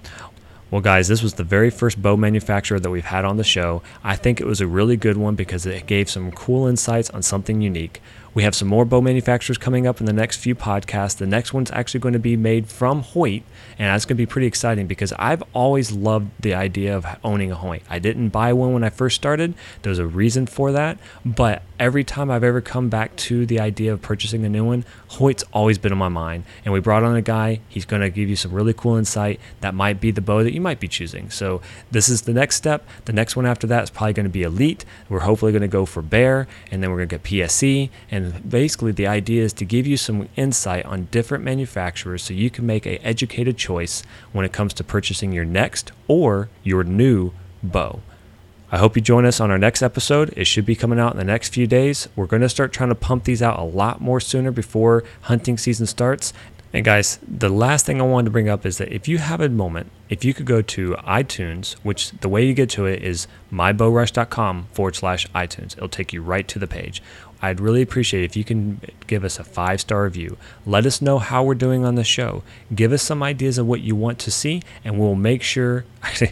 [0.70, 3.82] Well, guys, this was the very first bow manufacturer that we've had on the show.
[4.02, 7.22] I think it was a really good one because it gave some cool insights on
[7.22, 8.00] something unique.
[8.35, 11.16] We have some more bow manufacturers coming up in the next few podcasts.
[11.16, 13.45] The next one's actually going to be made from Hoyt,
[13.78, 17.53] and that's going to be pretty exciting because I've always loved the idea of owning
[17.53, 17.82] a Hoyt.
[17.89, 19.55] I didn't buy one when I first started.
[19.82, 23.93] There's a reason for that, but every time I've ever come back to the idea
[23.93, 26.45] of purchasing a new one, Hoyt's always been on my mind.
[26.64, 27.61] And we brought on a guy.
[27.68, 29.41] He's going to give you some really cool insight.
[29.61, 31.30] That might be the bow that you might be choosing.
[31.30, 31.61] So
[31.91, 32.87] this is the next step.
[33.05, 34.85] The next one after that is probably going to be Elite.
[35.09, 38.24] We're hopefully going to go for Bear, and then we're going to get PSE, and
[38.25, 42.51] and basically, the idea is to give you some insight on different manufacturers so you
[42.51, 44.03] can make an educated choice
[44.33, 48.01] when it comes to purchasing your next or your new bow.
[48.72, 50.33] I hope you join us on our next episode.
[50.37, 52.09] It should be coming out in the next few days.
[52.16, 55.59] We're going to start trying to pump these out a lot more sooner before hunting
[55.59, 56.33] season starts.
[56.75, 59.41] And guys, the last thing I wanted to bring up is that if you have
[59.41, 63.01] a moment, if you could go to iTunes, which the way you get to it
[63.01, 67.01] is mybowrush.com forward slash iTunes, it'll take you right to the page.
[67.45, 70.38] I'd really appreciate if you can give us a five star review.
[70.64, 72.42] Let us know how we're doing on the show.
[72.74, 75.84] Give us some ideas of what you want to see, and we'll make sure.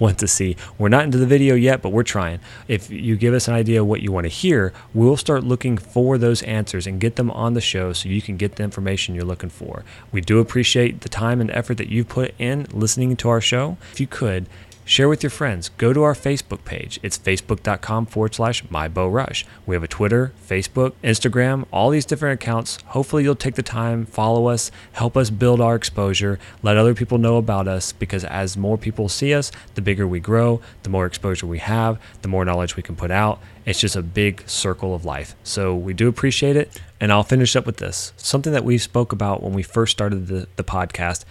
[0.00, 0.56] want to see.
[0.78, 2.40] We're not into the video yet, but we're trying.
[2.66, 5.76] If you give us an idea of what you want to hear, we'll start looking
[5.76, 9.14] for those answers and get them on the show so you can get the information
[9.14, 9.84] you're looking for.
[10.12, 13.76] We do appreciate the time and effort that you've put in listening to our show.
[13.92, 14.46] If you could,
[14.86, 15.70] Share with your friends.
[15.78, 17.00] Go to our Facebook page.
[17.02, 19.44] It's facebook.com forward slash mybowrush.
[19.64, 22.76] We have a Twitter, Facebook, Instagram, all these different accounts.
[22.88, 27.16] Hopefully, you'll take the time, follow us, help us build our exposure, let other people
[27.16, 31.06] know about us because as more people see us, the bigger we grow, the more
[31.06, 33.40] exposure we have, the more knowledge we can put out.
[33.64, 35.34] It's just a big circle of life.
[35.42, 36.78] So we do appreciate it.
[37.00, 40.26] And I'll finish up with this something that we spoke about when we first started
[40.26, 41.24] the, the podcast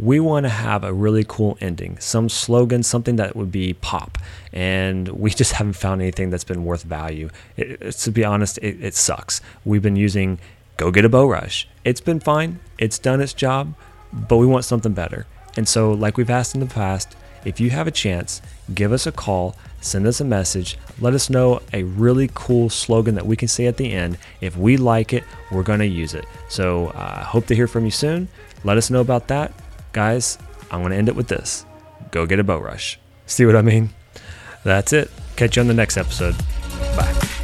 [0.00, 4.16] we want to have a really cool ending, some slogan, something that would be pop.
[4.52, 7.28] And we just haven't found anything that's been worth value.
[7.56, 9.42] It, to be honest, it, it sucks.
[9.64, 10.38] We've been using
[10.78, 11.68] Go Get a Bow Rush.
[11.84, 13.74] It's been fine, it's done its job,
[14.12, 15.26] but we want something better.
[15.56, 18.40] And so, like we've asked in the past, if you have a chance,
[18.74, 23.14] give us a call, send us a message, let us know a really cool slogan
[23.16, 24.16] that we can say at the end.
[24.40, 26.24] If we like it, we're going to use it.
[26.48, 28.28] So, I uh, hope to hear from you soon.
[28.64, 29.52] Let us know about that.
[29.92, 30.38] Guys,
[30.70, 31.64] I'm going to end it with this
[32.10, 32.98] go get a bow rush.
[33.26, 33.90] See what I mean?
[34.64, 35.10] That's it.
[35.36, 36.36] Catch you on the next episode.
[36.96, 37.39] Bye.